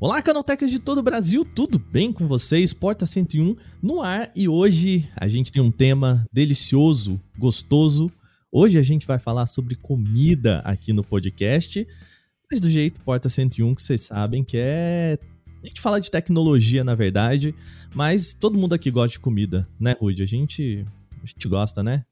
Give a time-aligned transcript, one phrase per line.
[0.00, 2.72] Olá, canotecas de todo o Brasil, tudo bem com vocês?
[2.72, 8.08] Porta 101 no ar e hoje a gente tem um tema delicioso, gostoso.
[8.52, 11.84] Hoje a gente vai falar sobre comida aqui no podcast,
[12.48, 15.18] mas do jeito Porta 101 que vocês sabem que é.
[15.64, 17.52] A gente fala de tecnologia, na verdade,
[17.92, 20.22] mas todo mundo aqui gosta de comida, né, Rude?
[20.22, 20.86] A gente,
[21.20, 22.04] a gente gosta, né?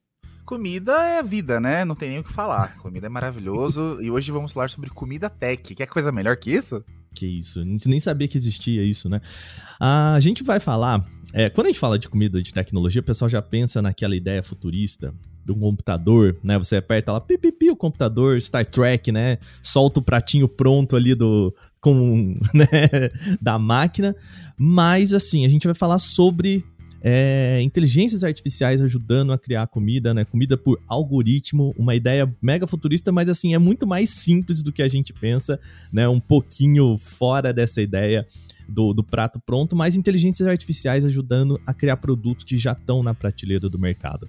[0.45, 1.85] Comida é vida, né?
[1.85, 2.77] Não tem nem o que falar.
[2.79, 3.97] Comida é maravilhoso.
[4.03, 5.73] e hoje vamos falar sobre comida tech.
[5.73, 6.83] Quer coisa melhor que isso?
[7.17, 9.19] Que isso, a gente nem sabia que existia isso, né?
[9.79, 11.03] A gente vai falar.
[11.33, 14.41] É, quando a gente fala de comida, de tecnologia, o pessoal já pensa naquela ideia
[14.41, 15.13] futurista
[15.43, 16.57] de um computador, né?
[16.57, 19.37] Você aperta lá, pipipi, o computador, Star Trek, né?
[19.63, 22.67] Solta o pratinho pronto ali do com, né,
[23.41, 24.15] da máquina.
[24.57, 26.63] Mas assim, a gente vai falar sobre
[27.01, 30.25] é, inteligências artificiais ajudando a criar comida, né?
[30.25, 34.81] Comida por algoritmo, uma ideia mega futurista, mas assim, é muito mais simples do que
[34.81, 35.59] a gente pensa,
[35.91, 36.07] né?
[36.07, 38.27] Um pouquinho fora dessa ideia
[38.67, 43.13] do, do prato pronto, mas inteligências artificiais ajudando a criar produtos que já estão na
[43.13, 44.27] prateleira do mercado.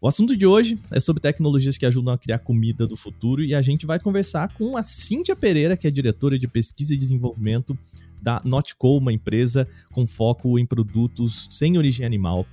[0.00, 3.54] O assunto de hoje é sobre tecnologias que ajudam a criar comida do futuro e
[3.54, 7.78] a gente vai conversar com a Cíntia Pereira, que é diretora de pesquisa e desenvolvimento
[8.24, 12.46] da Notco, uma empresa com foco em produtos sem origem animal.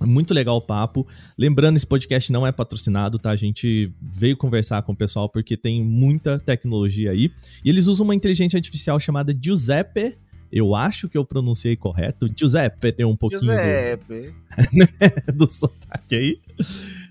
[0.00, 1.06] Muito legal o papo.
[1.38, 3.30] Lembrando, esse podcast não é patrocinado, tá?
[3.30, 7.30] A gente veio conversar com o pessoal porque tem muita tecnologia aí.
[7.64, 10.18] E eles usam uma inteligência artificial chamada Giuseppe.
[10.50, 12.26] Eu acho que eu pronunciei correto.
[12.36, 14.34] Giuseppe tem um pouquinho Giuseppe.
[15.32, 16.40] Do, do sotaque aí.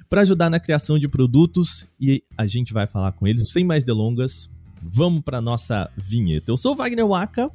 [0.10, 1.88] Para ajudar na criação de produtos.
[2.00, 3.50] E a gente vai falar com eles.
[3.50, 4.52] Sem mais delongas,
[4.82, 6.52] vamos para nossa vinheta.
[6.52, 7.50] Eu sou Wagner Waka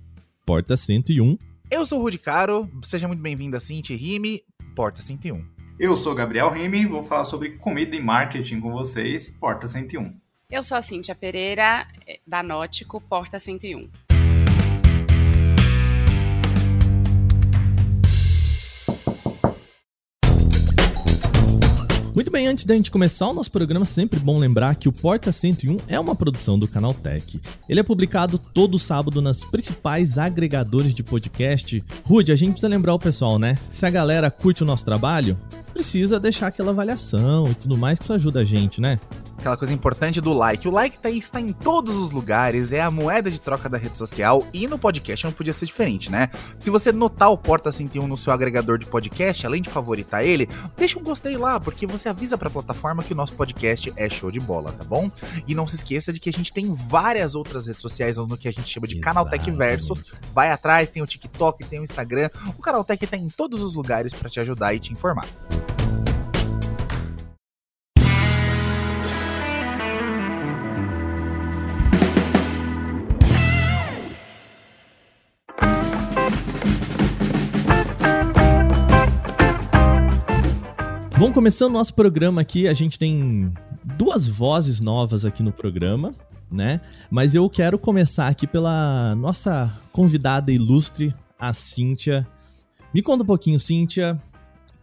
[0.49, 1.37] Porta 101.
[1.71, 4.43] Eu sou o Rudy Caro, seja muito bem-vindo a Cinti Rime,
[4.75, 5.45] Porta 101.
[5.79, 10.11] Eu sou Gabriel Rime, vou falar sobre comida e marketing com vocês, Porta 101.
[10.51, 14.08] Eu sou a Cíntia Pereira, eh, da Nótico, Porta 101.
[22.19, 25.31] Muito bem, antes da gente começar o nosso programa, sempre bom lembrar que o Porta
[25.31, 27.41] 101 é uma produção do Canal Tech.
[27.69, 31.81] Ele é publicado todo sábado nas principais agregadores de podcast.
[32.03, 33.57] Rude, a gente precisa lembrar o pessoal, né?
[33.73, 35.39] Se a galera curte o nosso trabalho,
[35.73, 38.99] precisa deixar aquela avaliação e tudo mais que isso ajuda a gente, né?
[39.39, 40.67] Aquela coisa importante do like.
[40.67, 43.79] O like tá aí, está em todos os lugares, é a moeda de troca da
[43.79, 46.31] rede social e no podcast não podia ser diferente, né?
[46.57, 50.49] Se você notar o Porta 101 no seu agregador de podcast, além de favoritar ele,
[50.77, 54.31] deixa um gostei lá, porque você avisa pra plataforma que o nosso podcast é show
[54.31, 55.11] de bola, tá bom?
[55.47, 58.49] E não se esqueça de que a gente tem várias outras redes sociais no que
[58.49, 59.95] a gente chama de Canaltech Verso.
[60.35, 62.29] Vai atrás, tem o TikTok, tem o Instagram.
[62.57, 65.29] O Canaltech tá em todos os lugares para te ajudar e te informar.
[81.19, 83.53] Bom, começando nosso programa aqui, a gente tem
[83.97, 86.13] duas vozes novas aqui no programa,
[86.49, 86.81] né?
[87.11, 92.25] Mas eu quero começar aqui pela nossa convidada ilustre, a Cíntia.
[92.95, 94.17] Me conta um pouquinho, Cíntia.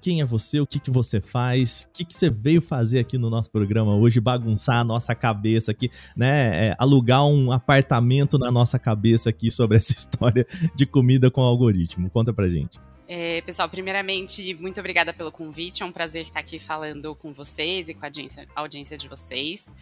[0.01, 0.59] Quem é você?
[0.59, 1.87] O que, que você faz?
[1.89, 4.19] O que, que você veio fazer aqui no nosso programa hoje?
[4.19, 6.67] Bagunçar a nossa cabeça aqui, né?
[6.67, 12.09] É, alugar um apartamento na nossa cabeça aqui sobre essa história de comida com algoritmo.
[12.09, 12.77] Conta pra gente.
[13.07, 15.83] É, pessoal, primeiramente, muito obrigada pelo convite.
[15.83, 19.07] É um prazer estar aqui falando com vocês e com a audiência, a audiência de
[19.07, 19.73] vocês.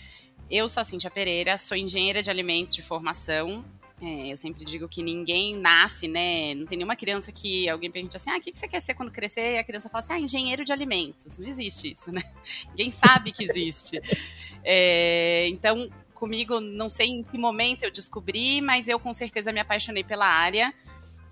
[0.51, 3.63] Eu sou a Cintia Pereira, sou engenheira de alimentos de formação.
[4.01, 6.53] É, eu sempre digo que ninguém nasce, né?
[6.53, 9.11] Não tem nenhuma criança que alguém pergunte assim: ah, o que você quer ser quando
[9.11, 9.53] crescer?
[9.53, 11.37] E a criança fala assim: ah, engenheiro de alimentos.
[11.37, 12.21] Não existe isso, né?
[12.71, 14.01] Ninguém sabe que existe.
[14.65, 19.61] É, então, comigo, não sei em que momento eu descobri, mas eu com certeza me
[19.61, 20.73] apaixonei pela área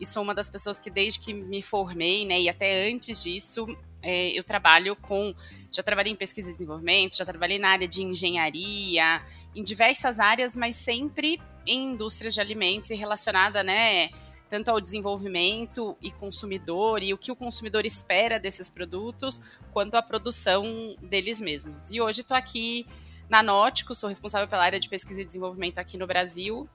[0.02, 3.68] e sou uma das pessoas que desde que me formei, né, e até antes disso,
[4.02, 5.32] é, eu trabalho com,
[5.72, 9.22] já trabalhei em pesquisa e desenvolvimento, já trabalhei na área de engenharia,
[9.56, 14.10] em diversas áreas, mas sempre em indústrias de alimentos e relacionada, né,
[14.50, 19.40] tanto ao desenvolvimento e consumidor e o que o consumidor espera desses produtos,
[19.72, 20.64] quanto à produção
[21.00, 21.92] deles mesmos.
[21.92, 22.88] E hoje estou aqui
[23.30, 26.68] na Nótico, sou responsável pela área de pesquisa e desenvolvimento aqui no Brasil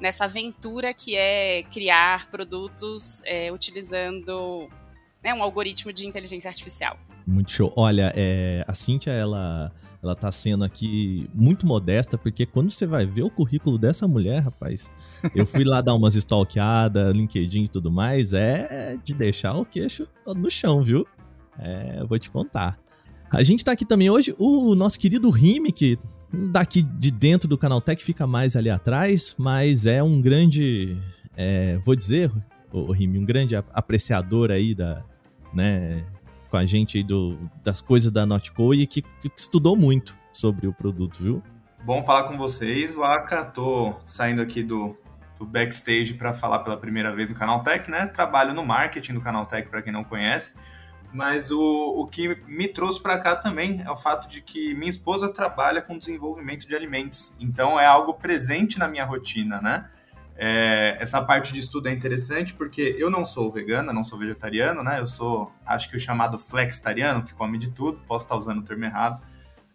[0.00, 4.68] nessa aventura que é criar produtos é, utilizando
[5.22, 6.98] né, um algoritmo de inteligência artificial.
[7.26, 7.72] Muito show.
[7.76, 9.72] Olha, é, a Cíntia, ela,
[10.02, 14.40] ela tá sendo aqui muito modesta, porque quando você vai ver o currículo dessa mulher,
[14.40, 14.92] rapaz,
[15.34, 20.08] eu fui lá dar umas stalkeadas, LinkedIn e tudo mais, é de deixar o queixo
[20.26, 21.06] no chão, viu?
[21.58, 22.78] É, vou te contar.
[23.30, 25.98] A gente tá aqui também hoje, o nosso querido Rime, que
[26.32, 30.98] daqui de dentro do Canaltech fica mais ali atrás, mas é um grande
[31.36, 32.30] é, vou dizer,
[32.70, 35.02] o Rimi, um grande apreciador aí da,
[35.52, 36.04] né,
[36.50, 40.66] com a gente aí do, das coisas da Notco e que, que estudou muito sobre
[40.66, 41.42] o produto, viu?
[41.84, 43.44] Bom falar com vocês, Waka.
[43.44, 44.96] Tô saindo aqui do,
[45.38, 48.06] do backstage para falar pela primeira vez no Canaltech, né?
[48.06, 50.54] Trabalho no marketing do Canaltech, para quem não conhece.
[51.12, 54.88] Mas o, o que me trouxe para cá também é o fato de que minha
[54.88, 57.36] esposa trabalha com desenvolvimento de alimentos.
[57.38, 59.90] Então é algo presente na minha rotina, né?
[60.34, 64.82] É, essa parte de estudo é interessante porque eu não sou vegana, não sou vegetariano,
[64.82, 64.98] né?
[64.98, 68.00] Eu sou, acho que o chamado flexitariano, que come de tudo.
[68.06, 69.22] Posso estar usando o termo errado.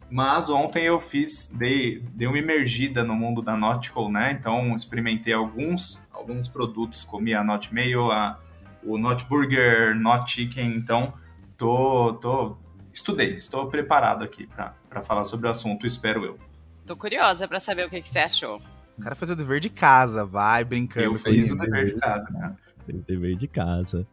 [0.10, 4.32] Mas ontem eu fiz, dei, dei uma emergida no mundo da Nautical, né?
[4.32, 8.40] Então experimentei alguns, alguns produtos, comi a Not Mayo, a,
[8.84, 10.76] o Not Burger, Not Chicken.
[10.76, 11.14] Então
[11.58, 12.58] tô, tô
[12.94, 16.38] estudei, estou preparado aqui para falar sobre o assunto, espero eu.
[16.86, 18.62] Tô curiosa para saber o que, que você achou.
[18.98, 21.06] O cara fez o dever de casa, vai brincando.
[21.06, 22.56] Eu fiz o dever de casa, cara.
[22.86, 24.08] Fez o dever de casa.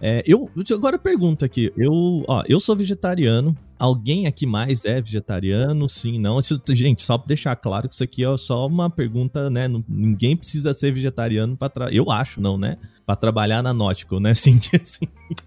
[0.00, 3.56] É, eu agora pergunta aqui, eu, ó, eu sou vegetariano.
[3.82, 5.88] Alguém aqui mais é vegetariano?
[5.88, 6.38] Sim, não.
[6.68, 9.66] Gente, só pra deixar claro que isso aqui é só uma pergunta, né?
[9.88, 12.78] Ninguém precisa ser vegetariano para eu acho, não, né?
[13.04, 14.80] para trabalhar na Nautical, né, Cintia?
[14.80, 15.06] Assim.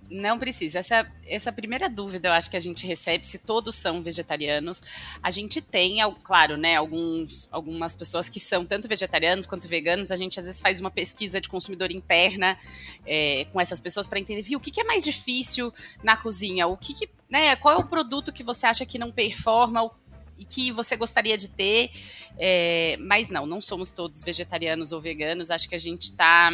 [0.10, 0.80] Não precisa.
[0.80, 4.82] Essa, essa primeira dúvida eu acho que a gente recebe se todos são vegetarianos.
[5.22, 10.12] A gente tem, claro, né, alguns, algumas pessoas que são tanto vegetarianos quanto veganos.
[10.12, 12.58] A gente às vezes faz uma pesquisa de consumidor interna
[13.06, 15.74] é, com essas pessoas para entender, viu, o que, que, é mais difícil
[16.04, 16.68] na cozinha?
[16.68, 19.92] O que, que né, qual é o produto que você acha que não performa?
[20.38, 21.90] e que você gostaria de ter,
[22.38, 25.50] é, mas não, não somos todos vegetarianos ou veganos.
[25.50, 26.52] Acho que a gente está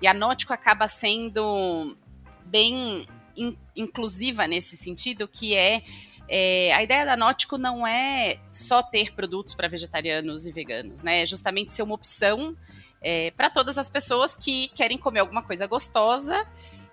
[0.00, 1.96] e a Nótico acaba sendo
[2.44, 3.06] bem
[3.36, 5.82] in, inclusiva nesse sentido, que é,
[6.28, 11.22] é, a ideia da Nótico não é só ter produtos para vegetarianos e veganos, né?
[11.22, 12.56] É justamente ser uma opção
[13.00, 16.46] é, para todas as pessoas que querem comer alguma coisa gostosa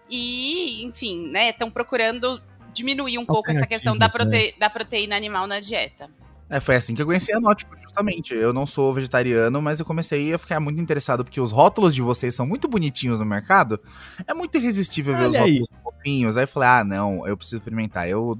[0.07, 2.41] e, enfim, né, estão procurando
[2.73, 4.51] diminuir um pouco essa questão da, prote né?
[4.59, 6.09] da proteína animal na dieta.
[6.49, 8.33] É, foi assim que eu conheci a Nótico, justamente.
[8.33, 12.01] Eu não sou vegetariano, mas eu comecei a ficar muito interessado porque os rótulos de
[12.01, 13.79] vocês são muito bonitinhos no mercado.
[14.25, 16.37] É muito irresistível ver Olha os rótulos fofinhos.
[16.37, 18.09] Aí eu falei, ah, não, eu preciso experimentar.
[18.09, 18.35] Eu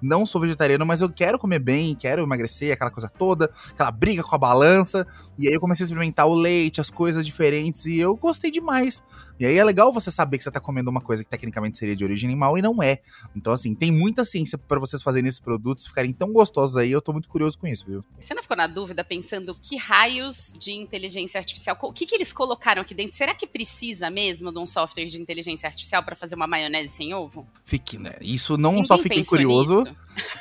[0.00, 4.24] não sou vegetariano, mas eu quero comer bem, quero emagrecer, aquela coisa toda, aquela briga
[4.24, 5.06] com a balança.
[5.38, 9.04] E aí eu comecei a experimentar o leite, as coisas diferentes, e eu gostei demais.
[9.42, 11.96] E aí é legal você saber que você tá comendo uma coisa que tecnicamente seria
[11.96, 13.00] de origem animal e não é.
[13.34, 16.92] Então, assim, tem muita ciência para vocês fazerem esses produtos ficarem tão gostosos aí.
[16.92, 18.04] Eu tô muito curioso com isso, viu?
[18.20, 22.32] Você não ficou na dúvida pensando que raios de inteligência artificial, o que, que eles
[22.32, 23.16] colocaram aqui dentro?
[23.16, 27.12] Será que precisa mesmo de um software de inteligência artificial para fazer uma maionese sem
[27.12, 27.44] ovo?
[27.64, 28.14] Fique, né?
[28.20, 29.96] Isso não Ninguém só fiquei curioso, nisso.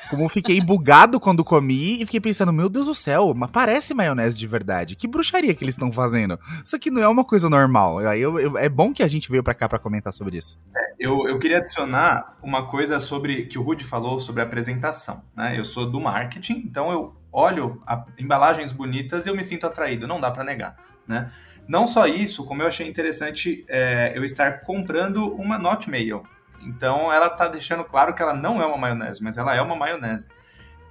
[0.10, 4.38] Como fiquei bugado quando comi e fiquei pensando, meu Deus do céu, mas parece maionese
[4.38, 4.96] de verdade.
[4.96, 6.40] Que bruxaria que eles estão fazendo?
[6.64, 8.00] Isso aqui não é uma coisa normal.
[8.00, 8.22] Aí
[8.58, 10.60] é bom que a gente veio para cá para comentar sobre isso.
[10.76, 15.24] É, eu, eu queria adicionar uma coisa sobre que o Rudy falou sobre a apresentação.
[15.36, 15.58] Né?
[15.58, 20.08] Eu sou do marketing, então eu olho a, embalagens bonitas e eu me sinto atraído.
[20.08, 20.76] Não dá para negar,
[21.08, 21.32] né?
[21.68, 26.24] Não só isso, como eu achei interessante é, eu estar comprando uma Not Mail.
[26.64, 29.76] Então ela está deixando claro que ela não é uma maionese, mas ela é uma
[29.76, 30.28] maionese.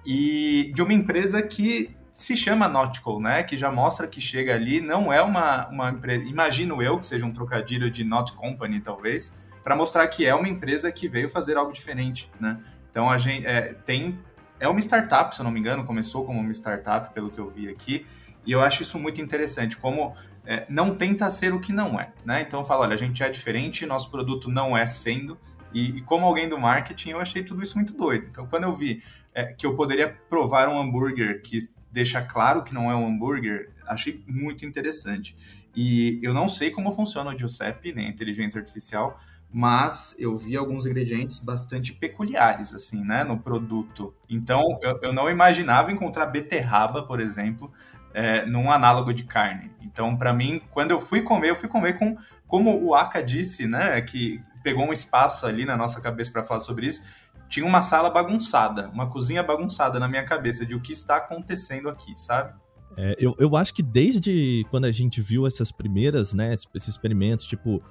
[0.05, 3.43] E de uma empresa que se chama Nautical, né?
[3.43, 6.25] Que já mostra que chega ali, não é uma, uma empresa.
[6.25, 10.49] Imagino eu que seja um trocadilho de Not Company, talvez, para mostrar que é uma
[10.49, 12.59] empresa que veio fazer algo diferente, né?
[12.91, 14.19] Então a gente é, tem.
[14.59, 17.49] É uma startup, se eu não me engano, começou como uma startup, pelo que eu
[17.49, 18.05] vi aqui,
[18.45, 22.13] e eu acho isso muito interessante, como é, não tenta ser o que não é,
[22.25, 22.43] né?
[22.43, 25.39] Então fala, olha, a gente é diferente, nosso produto não é sendo,
[25.73, 28.27] e, e, como alguém do marketing, eu achei tudo isso muito doido.
[28.31, 29.03] Então, quando eu vi
[29.35, 31.59] é, que eu poderia provar um hambúrguer que
[31.91, 35.37] deixa claro que não é um hambúrguer, achei muito interessante.
[35.75, 39.19] E eu não sei como funciona o Giuseppe, nem a inteligência artificial,
[39.53, 44.15] mas eu vi alguns ingredientes bastante peculiares, assim, né, no produto.
[44.29, 47.73] Então, eu, eu não imaginava encontrar beterraba, por exemplo,
[48.15, 49.71] é, num análogo de carne.
[49.81, 53.67] Então, para mim, quando eu fui comer, eu fui comer com, como o Aka disse,
[53.67, 57.03] né, que pegou um espaço ali na nossa cabeça para falar sobre isso.
[57.49, 61.89] Tinha uma sala bagunçada, uma cozinha bagunçada na minha cabeça de o que está acontecendo
[61.89, 62.55] aqui, sabe?
[62.97, 67.45] É, eu, eu acho que desde quando a gente viu essas primeiras, né, esses experimentos,
[67.45, 67.83] tipo,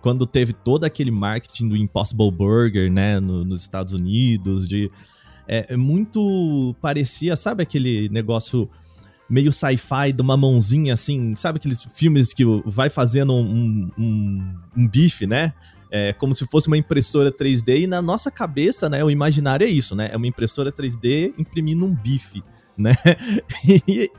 [0.00, 4.90] quando teve todo aquele marketing do Impossible Burger, né, no, nos Estados Unidos, de
[5.48, 8.68] é, é, muito parecia, sabe aquele negócio
[9.28, 14.88] meio sci-fi de uma mãozinha assim, sabe aqueles filmes que vai fazendo um, um, um
[14.88, 15.52] bife, né?
[15.90, 19.70] É, como se fosse uma impressora 3D, e na nossa cabeça, né, o imaginário é
[19.70, 20.10] isso, né?
[20.12, 22.42] É uma impressora 3D imprimindo um bife.
[22.76, 22.92] né?
[23.88, 24.10] E,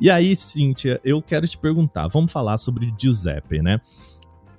[0.00, 3.80] e aí, Cíntia, eu quero te perguntar, vamos falar sobre Giuseppe, né?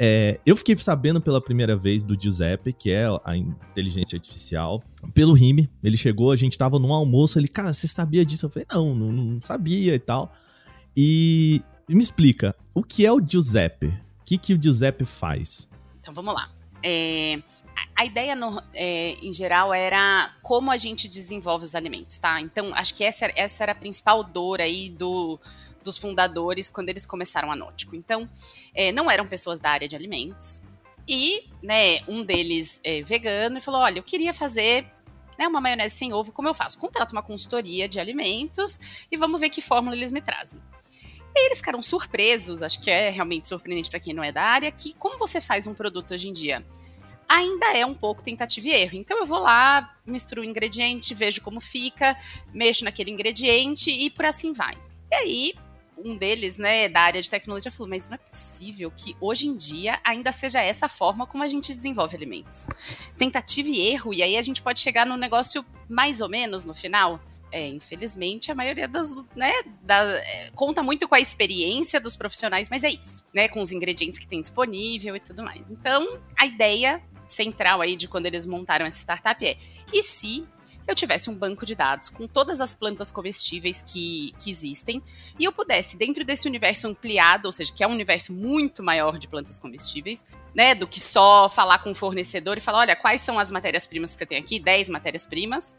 [0.03, 5.33] É, eu fiquei sabendo pela primeira vez do Giuseppe, que é a inteligência artificial, pelo
[5.33, 5.69] Rime.
[5.83, 8.47] Ele chegou, a gente tava num almoço, ele, cara, você sabia disso?
[8.47, 10.33] Eu falei, não, não, não sabia e tal.
[10.97, 13.87] E me explica, o que é o Giuseppe?
[13.87, 13.93] O
[14.25, 15.69] que, que o Giuseppe faz?
[16.11, 16.51] Então vamos lá.
[16.83, 17.41] É,
[17.95, 22.41] a ideia, no, é, em geral, era como a gente desenvolve os alimentos, tá?
[22.41, 25.39] Então, acho que essa, essa era a principal dor aí do,
[25.83, 27.95] dos fundadores quando eles começaram a Nótico.
[27.95, 28.29] Então,
[28.75, 30.61] é, não eram pessoas da área de alimentos.
[31.07, 34.85] E, né, um deles é vegano e falou: olha, eu queria fazer
[35.39, 36.77] né, uma maionese sem ovo, como eu faço?
[36.77, 40.61] Contrato uma consultoria de alimentos e vamos ver que fórmula eles me trazem.
[41.35, 44.71] E eles ficaram surpresos, acho que é realmente surpreendente para quem não é da área,
[44.71, 46.65] que como você faz um produto hoje em dia?
[47.27, 48.97] Ainda é um pouco tentativa e erro.
[48.97, 52.17] Então eu vou lá, misturo o ingrediente, vejo como fica,
[52.53, 54.77] mexo naquele ingrediente e por assim vai.
[55.09, 55.53] E aí,
[55.97, 59.55] um deles, né, da área de tecnologia, falou: Mas não é possível que hoje em
[59.55, 62.67] dia ainda seja essa forma como a gente desenvolve alimentos.
[63.17, 66.73] Tentativa e erro, e aí a gente pode chegar num negócio mais ou menos no
[66.73, 67.19] final.
[67.51, 69.51] É, infelizmente, a maioria das, né,
[69.83, 73.73] da, é, conta muito com a experiência dos profissionais, mas é isso, né, com os
[73.73, 75.69] ingredientes que tem disponível e tudo mais.
[75.69, 79.57] Então, a ideia central aí de quando eles montaram essa startup é:
[79.91, 80.47] e se
[80.87, 85.01] eu tivesse um banco de dados com todas as plantas comestíveis que, que existem
[85.37, 89.17] e eu pudesse, dentro desse universo ampliado, ou seja, que é um universo muito maior
[89.17, 93.21] de plantas comestíveis, né, do que só falar com o fornecedor e falar, olha, quais
[93.21, 95.77] são as matérias-primas que você tem aqui, 10 matérias-primas,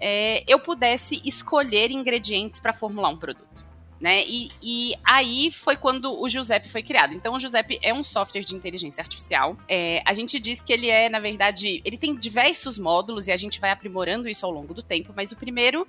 [0.00, 3.68] é, eu pudesse escolher ingredientes para formular um produto
[4.00, 4.24] né?
[4.26, 7.14] E, e, aí foi quando o Giuseppe foi criado.
[7.14, 9.56] Então, o Giuseppe é um software de inteligência artificial.
[9.68, 13.36] É, a gente diz que ele é, na verdade, ele tem diversos módulos e a
[13.36, 15.12] gente vai aprimorando isso ao longo do tempo.
[15.16, 15.86] Mas o primeiro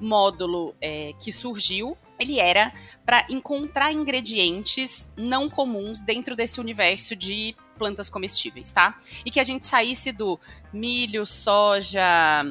[0.00, 2.72] módulo é, que surgiu ele era
[3.06, 8.98] para encontrar ingredientes não comuns dentro desse universo de plantas comestíveis, tá?
[9.24, 10.38] E que a gente saísse do
[10.72, 12.44] milho, soja,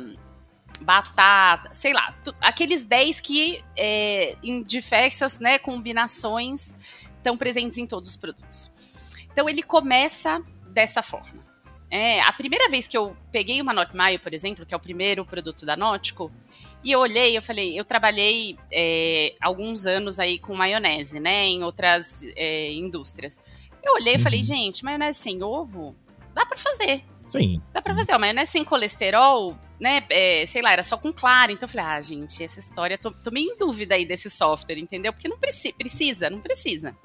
[0.82, 6.78] batata, sei lá, aqueles 10 que é, em diversas né, combinações
[7.18, 8.72] estão presentes em todos os produtos.
[9.32, 11.46] Então ele começa dessa forma.
[11.90, 14.80] É, a primeira vez que eu peguei uma Not Mayo, por exemplo, que é o
[14.80, 16.32] primeiro produto da Nótico,
[16.84, 21.64] e eu olhei, eu falei, eu trabalhei é, alguns anos aí com maionese, né, em
[21.64, 23.40] outras é, indústrias.
[23.84, 24.46] Eu olhei e falei, uhum.
[24.46, 25.96] gente, maionese sem ovo,
[26.34, 27.04] dá para fazer.
[27.30, 27.62] Sim.
[27.74, 30.04] Dá pra fazer, ó, maionese sem colesterol, né?
[30.10, 31.52] É, sei lá, era só com claro.
[31.52, 34.78] Então eu falei, ah, gente, essa história, tô, tô meio em dúvida aí desse software,
[34.78, 35.14] entendeu?
[35.14, 36.96] Porque não preci precisa, não precisa.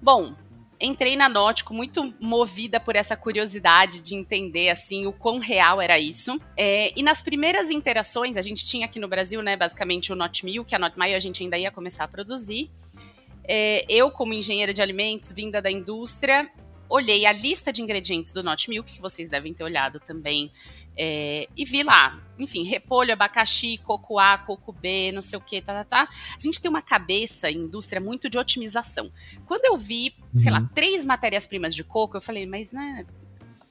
[0.00, 0.34] Bom,
[0.80, 5.98] entrei na Nótico muito movida por essa curiosidade de entender, assim, o quão real era
[5.98, 6.40] isso.
[6.56, 10.42] É, e nas primeiras interações, a gente tinha aqui no Brasil, né, basicamente o Not
[10.64, 12.70] que a Not a gente ainda ia começar a produzir.
[13.44, 16.50] É, eu, como engenheira de alimentos, vinda da indústria,
[16.88, 20.50] olhei a lista de ingredientes do Not Milk, que vocês devem ter olhado também,
[21.02, 25.62] é, e vi lá, enfim, repolho, abacaxi, coco A, coco B, não sei o que,
[25.62, 26.08] tá, tá, tá.
[26.36, 29.10] A gente tem uma cabeça, indústria, muito de otimização.
[29.46, 30.38] Quando eu vi, uhum.
[30.38, 30.68] sei lá, uhum.
[30.74, 33.06] três matérias-primas de coco, eu falei, mas né,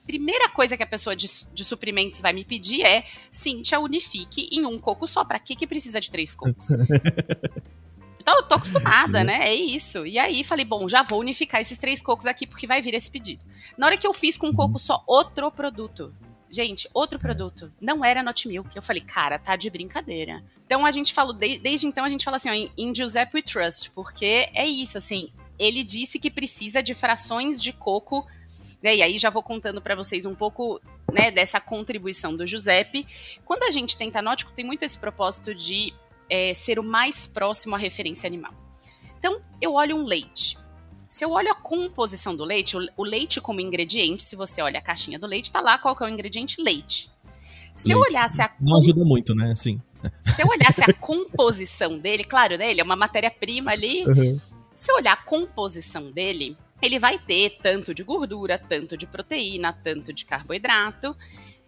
[0.04, 4.66] primeira coisa que a pessoa de, de suprimentos vai me pedir é Cintia, unifique em
[4.66, 5.24] um coco só.
[5.24, 6.66] Para que, que precisa de três cocos?
[8.22, 9.48] Então, eu tô acostumada, né?
[9.48, 10.06] É isso.
[10.06, 13.10] E aí falei, bom, já vou unificar esses três cocos aqui porque vai vir esse
[13.10, 13.42] pedido.
[13.78, 16.14] Na hora que eu fiz com um coco só outro produto,
[16.50, 17.72] Gente, outro produto.
[17.80, 18.74] Não era Not Milk.
[18.74, 20.42] Eu falei, cara, tá de brincadeira.
[20.66, 23.42] Então a gente falou, de, desde então a gente fala assim, ó, em Giuseppe We
[23.42, 28.26] Trust, porque é isso, assim, ele disse que precisa de frações de coco,
[28.82, 28.96] né?
[28.96, 30.80] E aí já vou contando para vocês um pouco,
[31.12, 33.06] né, dessa contribuição do Giuseppe.
[33.44, 35.94] Quando a gente tenta nótico, tem muito esse propósito de
[36.28, 38.54] é, ser o mais próximo à referência animal.
[39.18, 40.56] Então, eu olho um leite.
[41.10, 44.82] Se eu olho a composição do leite, o, leite como ingrediente, se você olha a
[44.82, 47.10] caixinha do leite, tá lá qual que é o ingrediente leite.
[47.74, 47.90] Se leite.
[47.90, 48.54] eu olhasse a.
[48.60, 49.52] Não ajuda muito, né?
[49.56, 49.82] Sim.
[50.22, 52.70] Se eu olhasse a composição dele, claro, né?
[52.70, 54.04] Ele é uma matéria-prima ali.
[54.06, 54.40] Uhum.
[54.72, 59.72] Se eu olhar a composição dele, ele vai ter tanto de gordura, tanto de proteína,
[59.72, 61.14] tanto de carboidrato.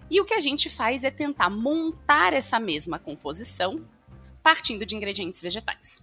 [0.08, 3.84] E o que a gente faz é tentar montar essa mesma composição
[4.40, 6.00] partindo de ingredientes vegetais.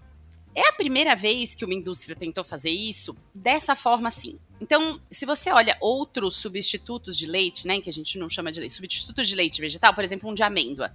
[0.55, 4.37] É a primeira vez que uma indústria tentou fazer isso dessa forma assim.
[4.59, 8.59] Então, se você olha outros substitutos de leite, né, que a gente não chama de
[8.59, 10.91] leite, substitutos de leite vegetal, por exemplo, um de amêndoa,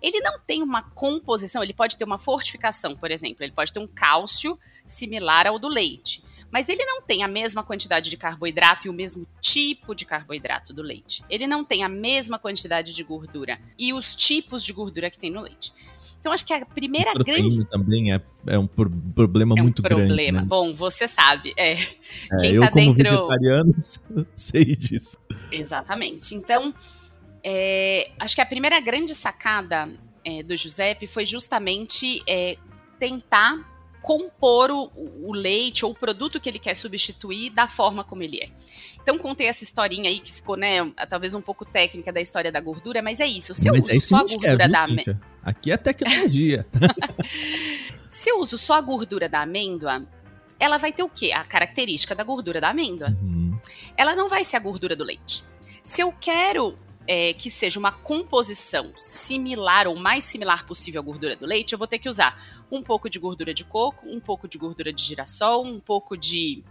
[0.00, 3.80] ele não tem uma composição, ele pode ter uma fortificação, por exemplo, ele pode ter
[3.80, 8.86] um cálcio similar ao do leite, mas ele não tem a mesma quantidade de carboidrato
[8.86, 11.24] e o mesmo tipo de carboidrato do leite.
[11.30, 15.30] Ele não tem a mesma quantidade de gordura e os tipos de gordura que tem
[15.30, 15.72] no leite.
[16.20, 17.64] Então, acho que a primeira a grande.
[17.64, 20.14] também é, é um problema é um muito problema.
[20.14, 20.32] grande.
[20.32, 20.42] Né?
[20.42, 21.54] Bom, você sabe.
[21.56, 21.72] É.
[21.72, 21.76] é
[22.38, 23.10] Quem eu, tá como dentro...
[23.10, 23.74] vegetariano,
[24.36, 25.18] sei disso.
[25.50, 26.34] Exatamente.
[26.34, 26.74] Então,
[27.42, 29.88] é, acho que a primeira grande sacada
[30.22, 32.56] é, do Giuseppe foi justamente é,
[32.98, 33.69] tentar
[34.02, 34.90] compor o,
[35.22, 38.48] o, leite ou o produto que ele quer substituir da forma como ele é.
[39.02, 42.60] Então contei essa historinha aí que ficou, né, talvez um pouco técnica da história da
[42.60, 43.54] gordura, mas é isso.
[43.54, 46.66] Se eu mas uso é só a gordura da amêndoa, aqui é tecnologia.
[48.08, 50.04] Se eu uso só a gordura da amêndoa,
[50.58, 51.32] ela vai ter o quê?
[51.32, 53.16] A característica da gordura da amêndoa.
[53.22, 53.58] Uhum.
[53.96, 55.44] Ela não vai ser a gordura do leite.
[55.82, 56.76] Se eu quero
[57.06, 61.78] é, que seja uma composição similar ou mais similar possível à gordura do leite, eu
[61.78, 65.02] vou ter que usar um pouco de gordura de coco, um pouco de gordura de
[65.02, 66.64] girassol, um pouco de.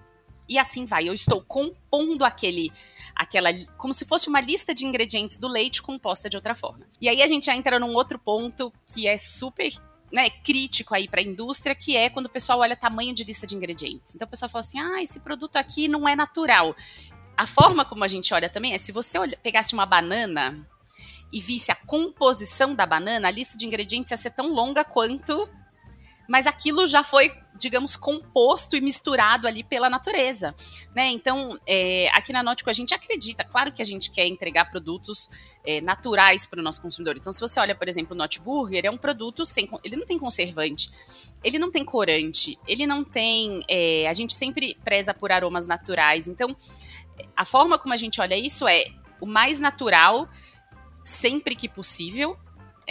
[0.48, 1.08] E assim vai.
[1.08, 2.72] Eu estou compondo aquele.
[3.15, 6.86] Aquela, como se fosse uma lista de ingredientes do leite composta de outra forma.
[7.01, 9.70] E aí a gente já entra num outro ponto que é super
[10.12, 13.46] né, crítico aí para a indústria, que é quando o pessoal olha tamanho de lista
[13.46, 14.15] de ingredientes.
[14.15, 16.75] Então o pessoal fala assim: ah, esse produto aqui não é natural.
[17.38, 20.68] A forma como a gente olha também é se você olha, pegasse uma banana
[21.32, 25.48] e visse a composição da banana, a lista de ingredientes ia ser tão longa quanto.
[26.29, 30.53] Mas aquilo já foi, digamos, composto e misturado ali pela natureza,
[30.95, 31.09] né?
[31.09, 35.27] Então, é, aqui na Nótico a gente acredita, claro que a gente quer entregar produtos
[35.65, 37.17] é, naturais para o nosso consumidor.
[37.17, 40.05] Então, se você olha, por exemplo, o Not Burger, é um produto sem, ele não
[40.05, 40.91] tem conservante,
[41.43, 46.27] ele não tem corante, ele não tem, é, a gente sempre preza por aromas naturais.
[46.27, 46.55] Então,
[47.36, 48.86] a forma como a gente olha isso é
[49.19, 50.29] o mais natural,
[51.03, 52.38] sempre que possível.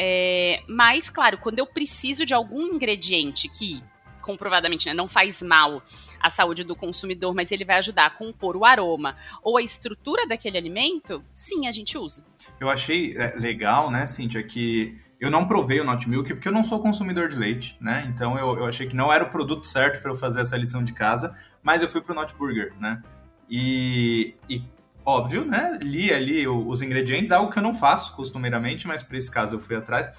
[0.01, 3.83] É, mas, claro, quando eu preciso de algum ingrediente que
[4.23, 5.83] comprovadamente né, não faz mal
[6.21, 10.25] à saúde do consumidor, mas ele vai ajudar a compor o aroma ou a estrutura
[10.25, 12.25] daquele alimento, sim, a gente usa.
[12.61, 16.53] Eu achei é, legal, né, Cíntia, que eu não provei o Not Milk porque eu
[16.53, 18.07] não sou consumidor de leite, né?
[18.09, 20.85] Então eu, eu achei que não era o produto certo para eu fazer essa lição
[20.85, 23.03] de casa, mas eu fui pro Not Burger, né?
[23.51, 24.63] E, e
[25.09, 25.79] óbvio, né?
[25.81, 29.59] Li ali os ingredientes, algo que eu não faço costumeiramente, mas para esse caso eu
[29.59, 30.11] fui atrás.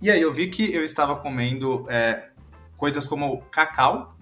[0.00, 2.30] E aí eu vi que eu estava comendo é,
[2.74, 4.16] coisas como cacau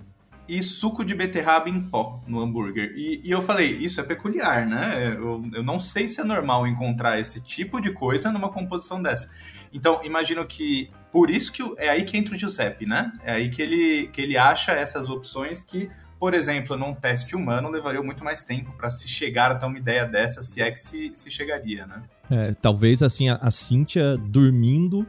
[0.49, 2.93] e suco de beterraba em pó no hambúrguer.
[2.97, 5.17] E, e eu falei, isso é peculiar, né?
[5.17, 9.31] Eu, eu não sei se é normal encontrar esse tipo de coisa numa composição dessa.
[9.73, 13.13] Então, imagino que por isso que é aí que entra o Giuseppe, né?
[13.23, 15.89] É aí que ele, que ele acha essas opções que
[16.23, 20.07] por exemplo, num teste humano levaria muito mais tempo para se chegar até uma ideia
[20.07, 22.01] dessa, se é que se, se chegaria, né?
[22.31, 25.05] É, talvez assim, a, a Cíntia dormindo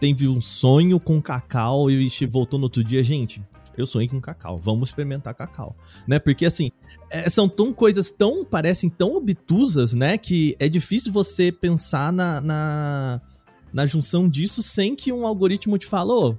[0.00, 3.40] teve um sonho com cacau e voltou no outro dia, gente.
[3.78, 6.18] Eu sonhei com cacau, vamos experimentar cacau, né?
[6.18, 6.72] Porque assim,
[7.10, 10.18] é, são tão coisas tão parecem tão obtusas, né?
[10.18, 13.20] Que é difícil você pensar na, na,
[13.72, 16.36] na junção disso sem que um algoritmo te fale,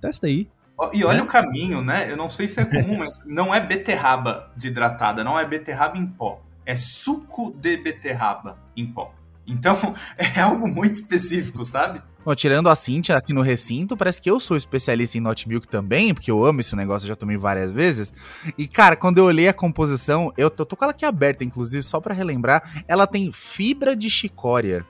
[0.00, 0.48] testa aí,
[0.92, 1.22] e olha né?
[1.22, 2.10] o caminho, né?
[2.10, 6.06] Eu não sei se é comum, mas não é beterraba desidratada, não é beterraba em
[6.06, 6.42] pó.
[6.64, 9.12] É suco de beterraba em pó.
[9.46, 12.02] Então, é algo muito específico, sabe?
[12.22, 15.66] Bom, tirando a Cintia aqui no recinto, parece que eu sou especialista em Not Milk
[15.66, 18.12] também, porque eu amo esse negócio, já tomei várias vezes.
[18.58, 21.82] E, cara, quando eu olhei a composição, eu tô, tô com ela aqui aberta, inclusive,
[21.82, 24.84] só para relembrar, ela tem fibra de chicória.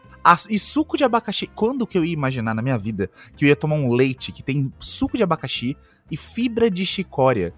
[0.48, 1.46] E suco de abacaxi.
[1.46, 4.42] Quando que eu ia imaginar na minha vida que eu ia tomar um leite que
[4.42, 5.76] tem suco de abacaxi
[6.10, 7.54] e fibra de chicória?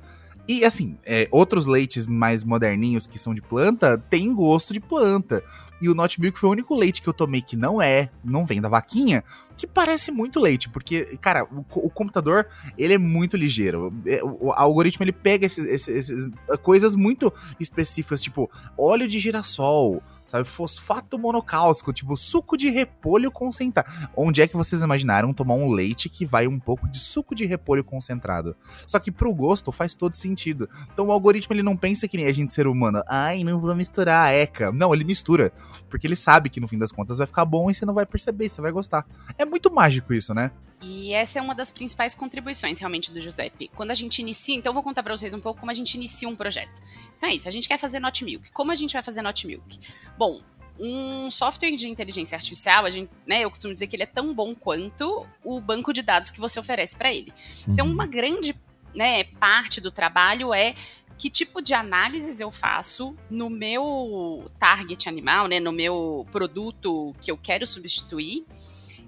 [0.46, 5.42] E assim, é, outros leites mais moderninhos que são de planta têm gosto de planta.
[5.80, 8.44] E o Not Milk foi o único leite que eu tomei que não é, não
[8.44, 9.24] vem da vaquinha,
[9.56, 12.46] que parece muito leite, porque, cara, o, o computador,
[12.78, 13.92] ele é muito ligeiro.
[14.06, 16.30] É, o, o algoritmo, ele pega esses, esses,
[16.62, 18.48] coisas muito específicas, tipo
[18.78, 20.48] óleo de girassol, sabe?
[20.48, 23.92] Fosfato monocálcico, tipo suco de repolho concentrado.
[24.16, 27.44] Onde é que vocês imaginaram tomar um leite que vai um pouco de suco de
[27.44, 28.56] repolho concentrado?
[28.86, 30.70] Só que pro gosto faz todo sentido.
[30.90, 33.02] Então o algoritmo ele não pensa que nem a gente ser humano.
[33.06, 34.72] Ai, não vou misturar a ECA.
[34.72, 35.52] Não, ele mistura.
[35.90, 38.06] Porque ele sabe que no fim das contas vai ficar bom e você não vai
[38.06, 39.04] perceber, você vai gostar.
[39.36, 40.50] É muito mágico isso, né?
[40.82, 43.70] E essa é uma das principais contribuições realmente do Giuseppe.
[43.74, 46.28] Quando a gente inicia, então vou contar para vocês um pouco como a gente inicia
[46.28, 46.82] um projeto.
[47.16, 48.50] Então é isso, a gente quer fazer Not Milk.
[48.50, 49.78] Como a gente vai fazer Not Milk?
[50.18, 50.42] Bom,
[50.78, 54.34] um software de inteligência artificial, a gente, né, eu costumo dizer que ele é tão
[54.34, 57.32] bom quanto o banco de dados que você oferece para ele.
[57.68, 57.92] Então, uhum.
[57.92, 58.54] uma grande
[58.94, 60.74] né, parte do trabalho é
[61.16, 67.30] que tipo de análises eu faço no meu target animal, né, no meu produto que
[67.30, 68.44] eu quero substituir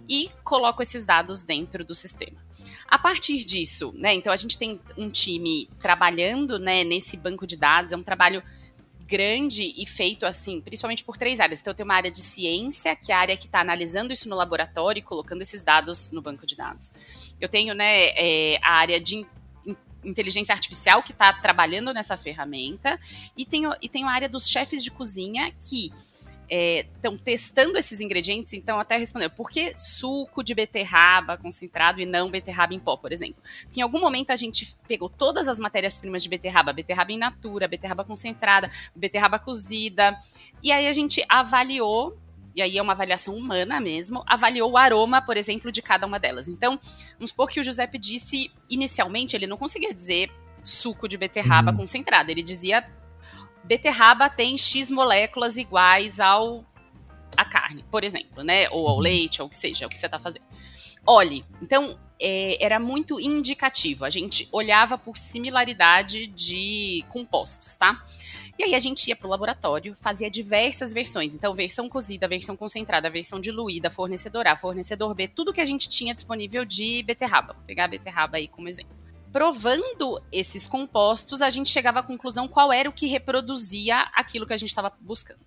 [0.08, 2.42] e coloco esses dados dentro do sistema.
[2.86, 7.56] A partir disso, né, então a gente tem um time trabalhando né, nesse banco de
[7.56, 8.42] dados, é um trabalho
[9.06, 11.60] grande e feito assim, principalmente por três áreas.
[11.60, 14.36] Então, tem uma área de ciência, que é a área que está analisando isso no
[14.36, 16.92] laboratório e colocando esses dados no banco de dados.
[17.40, 19.26] Eu tenho né, é, a área de
[20.04, 23.00] inteligência artificial que está trabalhando nessa ferramenta
[23.36, 25.90] e tenho, e tenho a área dos chefes de cozinha que
[26.48, 32.07] estão é, testando esses ingredientes, então até respondeu, por que suco de beterraba concentrado e
[32.07, 33.42] não beterraba em pó, por exemplo?
[33.62, 37.66] Porque em algum momento a gente pegou todas as matérias-primas de beterraba, beterraba in natura,
[37.66, 40.18] beterraba concentrada, beterraba cozida,
[40.62, 42.18] e aí a gente avaliou
[42.54, 46.20] e aí é uma avaliação humana mesmo, avaliou o aroma, por exemplo, de cada uma
[46.20, 46.46] delas.
[46.46, 46.78] Então,
[47.14, 50.30] vamos supor que o Giuseppe disse, inicialmente, ele não conseguia dizer
[50.62, 51.78] suco de beterraba uhum.
[51.78, 52.88] concentrada, ele dizia
[53.64, 56.64] beterraba tem X moléculas iguais ao
[57.37, 58.68] a carne, por exemplo, né?
[58.70, 59.00] Ou ao uhum.
[59.00, 60.44] leite, ou o que seja, o que você está fazendo.
[61.07, 64.05] Olhe, então é, era muito indicativo.
[64.05, 68.05] A gente olhava por similaridade de compostos, tá?
[68.57, 71.35] E aí a gente ia para o laboratório, fazia diversas versões.
[71.35, 75.88] Então, versão cozida, versão concentrada, versão diluída, fornecedor A, fornecedor B, tudo que a gente
[75.88, 77.53] tinha disponível de beterraba.
[77.53, 79.03] Vou pegar a beterraba aí como exemplo
[79.35, 84.53] provando esses compostos, a gente chegava à conclusão qual era o que reproduzia aquilo que
[84.53, 85.40] a gente estava buscando.